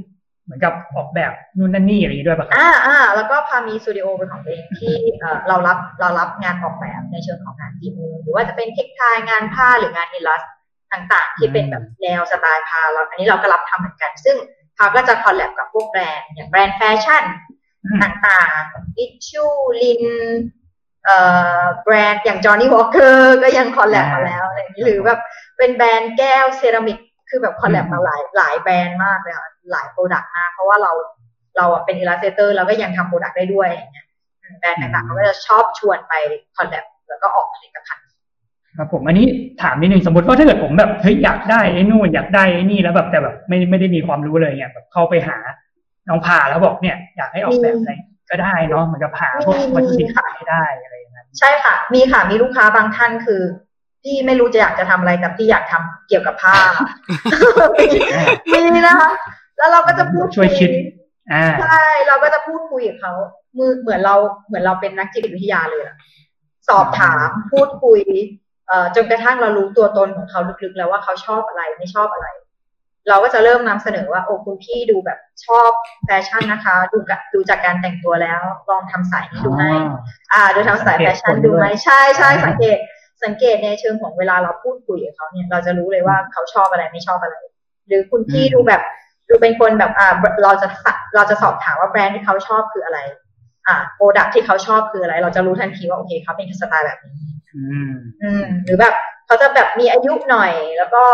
[0.44, 10.42] เหมือนกับออกแบบนู่นนั่นนี่อะไรอย่างนี้ด้วยป่ะครับอ่าอ่าแล้วก็พามีสตูดิโอเป็นของตัวเองที่เอ่อเรารับเรารับงานออกแบบในเชิงของงานฝีมือหรือว่าจะเป็น textile งานผ้าหรืองาน illust
[10.94, 14.36] ต่างๆ ที่เป็นแบบแนวสไตล์พาเราอันนี้เราก็รับทำเหมือนกัน ซึ่ง
[14.76, 17.24] พาก็จะ collab กับพวกแบรนด์อย่างแบรนด์แฟชั่น
[17.84, 20.02] อืมต่างๆ Issue Lyn
[21.04, 21.18] เอ่
[21.60, 25.20] อแบรนด์อย่างจอห์นนี่วอ k เกอร์ก็ยัง collab มาแล้วอะไรอย่างนี้หรือแบบ
[25.58, 26.98] เป็นแบรนด์แก้วเซรามิก
[27.30, 30.92] คือแบบ collab มาหลายหลายแบรนด์มากเลยค่ะหลาย product มากเพราะว่าเรา
[31.56, 34.06] เราอะเป็น illustrator เราก็ยังทำ product ได้ด้วยอย่างเงี้ย
[34.42, 36.14] อืมแบรนด์ต่างๆเขาก็จะชอบชวนไป
[36.56, 38.03] collab แล้วก็ออกผลิตภัณฑ์
[38.76, 39.26] ครับผมอันนี้
[39.62, 45.36] ถามนิดนึงสมมติว่าถ้าเกิดผมแบบเฮ้ยอยากได้ไอ้นู่นอยากได้ไอ้นี่แล้วแบบแต่แบบไม่ไม่ได้มีความรู้เลยเนี่ยแบบเข้าไปหา
[46.08, 47.92] น้องพาแล้วบอกเนี่ย อยากให้ออกแบบอะไร
[48.30, 53.40] ก็ได้เนาะเหมือนกับหาพวกวัตถุดิบขายให้ได้อะไรอย่างนั้นใช่ค่ะ มีค่ะมีลูกค้าบางท่านคือ
[54.02, 56.54] พี่ไม่รู้จะอยากจะทำอะไรแต่พี่อยากทำเกี่ยวกับผ้า
[58.52, 59.10] มีนะคะ
[59.56, 60.70] แล้วเราก็จะพูดช่วยคิด
[61.32, 63.12] อ่าใช่เราก็จะพูดคุยกับเขา
[63.58, 64.14] มือเหมือนเรา
[64.46, 65.96] เหมือนเราเป็นนักจิตวิทยาเลยอะ
[66.68, 68.43] สอบถามพูดคุยเอ่อ
[68.94, 72.28] จนกระทั่งเรารู้ตัวตนของเขาลึกๆ แล้วว่าเขาชอบอะไรไม่ชอบอะไร
[73.08, 75.70] เราก็จะเริ่มนำเสนอว่าโอ้คุณพี่ดูแบบชอบ
[76.06, 76.98] แฟชั่นนะคะ ดู
[77.34, 78.40] ดูจากการแต่งตัวแล้ว
[78.70, 79.64] ลองทำสายนี้ดูไหม
[80.32, 82.78] อ่าดูทำสายแฟชั่นดูไหมใช่ใช่สังเกต
[83.24, 87.36] สังเกตในเชิงของเวลาเราพูดคุยกับเขาเนี่ยเราจะรู้เลยว่าเขาชอบอะไรไม่ชอบอะไร
[87.86, 88.82] หรือคุณพี่ดูแบบ
[89.28, 90.08] ดูเป็นคนแบบอ่า
[90.42, 90.68] เราจะ
[91.14, 92.98] เราจะสอบถามว่าแบรนด์ที่เขาชอบคืออะไร
[93.66, 97.33] อ่าโปรดักที่เขาชอบคืออะไร เราจะรู้ทันทีว่าโอเคเขาเป็นสไตล์แบบนี้อืม
[98.64, 98.94] หรือแบบ
[99.26, 101.04] เขาจะแบบมีอายุหน่อย แล้วก็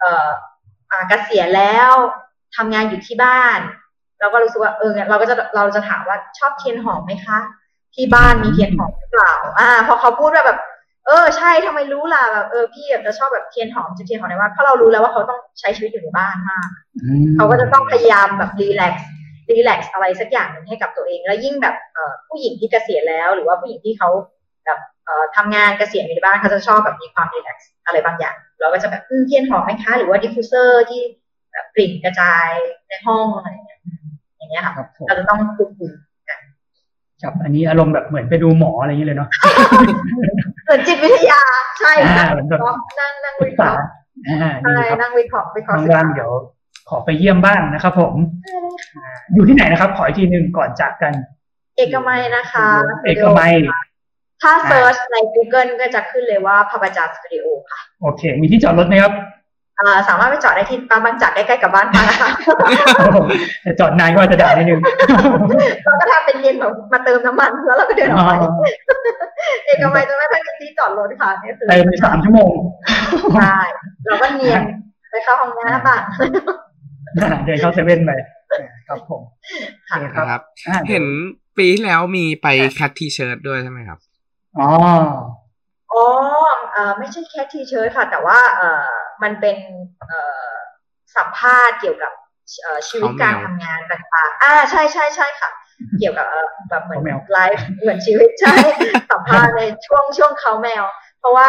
[0.00, 0.28] เอ่อ
[0.90, 1.92] อ่าเกษียณแล้ว
[2.56, 3.58] ทำงานอยู่ที่บ้าน
[4.20, 7.38] เราก็รู้สึกว่าเออเราก็จะเราจะถามว่าชอบเทียนหอมไหมคะ
[7.94, 10.58] ที่บ้านมีเทียนหอมหรือเปล่า อ่า พอเขาพูดว่าแบบ
[11.06, 16.68] เออ ใช่ทำไมรู้ล่ะแบบเออพี่แบบจะชอบแบบเทียนหอมจะเทียนหอมในบ้านเพราะเรารู้แล้วว่าเขาต้องใช้ชีวิตอยู่ในบ้านมาก
[17.36, 24.08] เขาก็จะต้องพยายามแบบ relax relax อะไรสักอย่างหนึ่งให้กับตัวเอง แล้วยิ่งแบบเอ่อผู้หญิงที่เกษียณแล้ว หรือว่าผู้หญิงที่เขา
[24.64, 24.93] แบบเอ่อ
[25.36, 31.00] ทำงานเกษียณอยู่ในบ้านเขาจะชอบแบบมีความ relax อะไรบางอย่าง เราก็จะแบบเทียนหอมไหมคะ หรือว่า diffuser ที่
[31.52, 32.48] แบบกลิ่นกระจาย
[32.88, 33.78] ในห้องอะไรอย่างเงี้ย
[34.38, 34.74] อย่างเงี้ยค่ะ
[35.06, 35.90] เราจะต้องคุคุย
[36.28, 36.40] กัน
[37.22, 39.28] ครับอันนี้อารมณ์แบบเหมือนไปดูหมออะไรอย่างเงี้ยเลยเนาะ
[40.64, 41.40] เหมือนจิตวิทยา
[41.80, 43.78] ใช่ค่ะนั่งนั่งวิเคราะห์
[44.26, 44.50] ใช่
[45.00, 46.32] นั่งวิเคราะห์วิเคราะห์บางเดี๋ยว
[46.88, 48.14] ขอไปเยี่ยมบ้างนะครับผม
[49.34, 51.12] อยู่ที่ไหนนะครับ ขออีกทีหนึ่งก่อนจากกัน
[51.76, 52.66] เอกมัยนะคะ
[53.04, 53.52] เอกมัย
[54.44, 59.12] ถ้าเซิร์ชใน Google ก็จะขึ้นเลยว่าพาบาจาสตูดิโอค่ะ โอเค มีที่จอดรถไหมครับ
[60.08, 62.30] สามารถไปจอดได้ที่ปั๊มบางจากใกล้ๆกับบ้านมานะคะ
[63.62, 64.80] แต่จอดนานก็จะด่านิดนึง
[65.84, 68.32] เราก็ทำเป็นเย็นแบบมาเติมน้ำมันแล้วเราก็เดินออกไป
[69.64, 72.52] เอกมัยจะไม่ค่อยมีที่จอดรถค่ะนี่คือเติมสามชั่วโมง
[73.36, 73.56] ใช่
[74.06, 74.62] เราก็เนียน
[75.10, 76.00] ไปเข้าห้องน้ำบ้าง
[77.44, 78.10] เดินเข้าเซเว่นไป
[78.88, 79.20] ครับผม
[80.14, 80.42] ครับ
[80.90, 81.04] เห็น
[81.58, 83.98] ปีที่แล้วมีไป Cat T-Shirt ด้วยใช่ไหมครับ
[84.58, 84.70] อ๋อ
[85.92, 86.04] อ๋อ
[86.72, 88.84] เอ่อไม่ใช่ Cat T-Shirt ค่ะ แต่ว่าเอ่อ
[89.22, 89.56] มันเป็น
[90.06, 90.52] เอ่อ
[91.16, 92.12] สัมภาษณ์เกี่ยวกับ
[92.88, 95.50] ชีวิตการทำงานต่างๆอ่าใช่ใช่ใช่ค่ะ
[95.98, 96.26] เกี่ยวกับ
[96.68, 97.02] แบบเหมือน
[97.32, 98.54] life เหมือนชีวิตใช่
[99.10, 100.84] สัมภาษณ์ในช่วงช่วงเขาแมว
[101.24, 101.48] เพราะว่า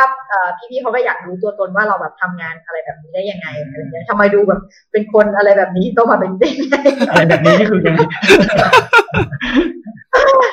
[0.71, 4.61] พี่ๆเขาก็อยากรู้ตัวตนว่าเราแบบทำงานอะไรแบบนี้ได้ยังไงอะไรเงี้ยทำไมดูแบบ
[4.91, 6.55] เป็นคนอะไรแบบนี้ต้องมาเป็นเด็ก
[7.09, 7.99] อะไรแบบนี้นี่คือยังไง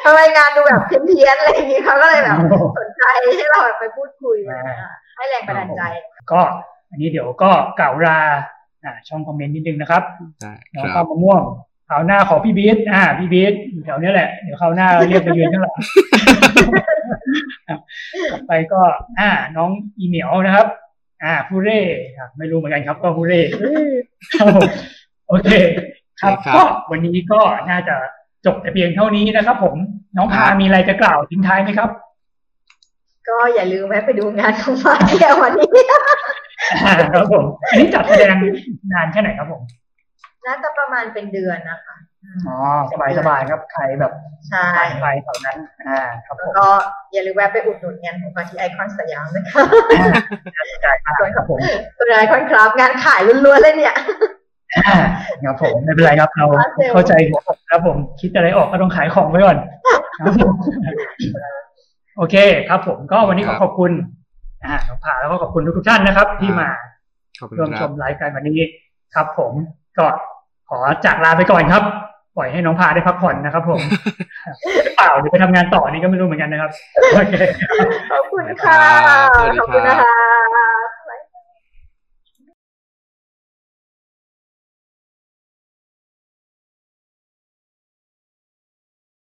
[0.05, 2.37] ทำไมงานดูแบบเพี้ยนๆอะไรอย่างนี้เขาก็เลยแบบ
[2.79, 3.03] สนใจ
[3.37, 4.37] ให้เราแบบไปพูดคุย
[5.17, 5.83] ให้แรงบันดาลใจ
[6.33, 6.41] ก็
[6.91, 8.19] อันนี้เดี๋ยวก็เก่ารา
[9.09, 10.03] ช่องคอมเมนต์นิดนึงนะครับ
[10.73, 11.43] แล้วก็มะม่วง
[11.95, 15.77] คราวหน้าขอพี่บีทอ่าพี่บีทอยู่แถวนี้แหละ เดี๋ยวคราวหน้าเรียกไปยืนข้างหลัง
[18.31, 18.81] ต่อไปก็
[19.21, 20.67] อ่า น้องอีเหมียวนะครับ
[21.25, 21.81] อ่าผู้เร่
[22.39, 23.41] ไม่รู้เหมือนกันครับ ก็ผู้เร่
[25.29, 25.51] โอเค
[26.21, 27.41] ครับก็วันนี้ก็
[27.71, 27.97] น่าจะ
[28.47, 29.77] จบแต่เพียงเท่านี้นะครับ ผม
[30.17, 31.91] น้องพามีอะไรจะกล่าวทิ้งท้ายไหมครับ
[33.29, 35.83] ก็อย่าลืมแวะไปดูงานของมาเที่ยววันนี้
[37.15, 38.35] ครับผมอันนี้จัดแสดง
[38.93, 39.63] นานแค่ไหนครับผม
[40.47, 41.97] น่าจะประมาณเป็นเดือนนะคะ
[42.49, 42.57] อ๋อ
[42.93, 44.13] สบายสบายครับใครแบบ
[44.49, 44.67] ใช่
[45.01, 46.69] ไปแถวนั้นอ่าครับผมก็
[47.13, 49.59] อย่าลืมแวะไปอุดหนุนงานของมาที่ไอคอนสยามนะคะ
[50.83, 51.59] ใช่ครับผม
[51.99, 53.97] ตัวไอคอนครับงานขายล้วนๆเลยเนี่ย
[55.45, 56.47] ครับผมไม่เป็นไรครับเรา
[56.93, 59.59] เข้าใจหัวอกครับผมคิดอะไรออกก็ต้องขายของไว้ก่อน
[60.21, 60.55] ครับผม
[62.17, 62.35] โอเค
[62.69, 63.93] ครับผมก็วันนี้ขอขอบคุณ
[64.65, 66.69] อ่าน้องผาแล้วก็ขอบคุณทุกท่านนะครับ ที่มา
[67.59, 68.59] ร่วมชมรายการวันนี้
[69.15, 69.53] ครับผม
[69.99, 70.07] ก็
[70.75, 71.83] ขอจากลาไปก่อนครับ
[72.37, 73.81] ปล่อยให้น้องพาได้พักผ่อนนะครับผม
[74.97, 76.71] เปล่าเดี๋ยวไปทำงานต่อนี่ก็ไม่รู้เหมือนกันนะครับ
[77.13, 77.35] โอเค
[78.11, 78.79] ขอบคุณค่ะ
[79.59, 80.15] ขอบคุณนะคะ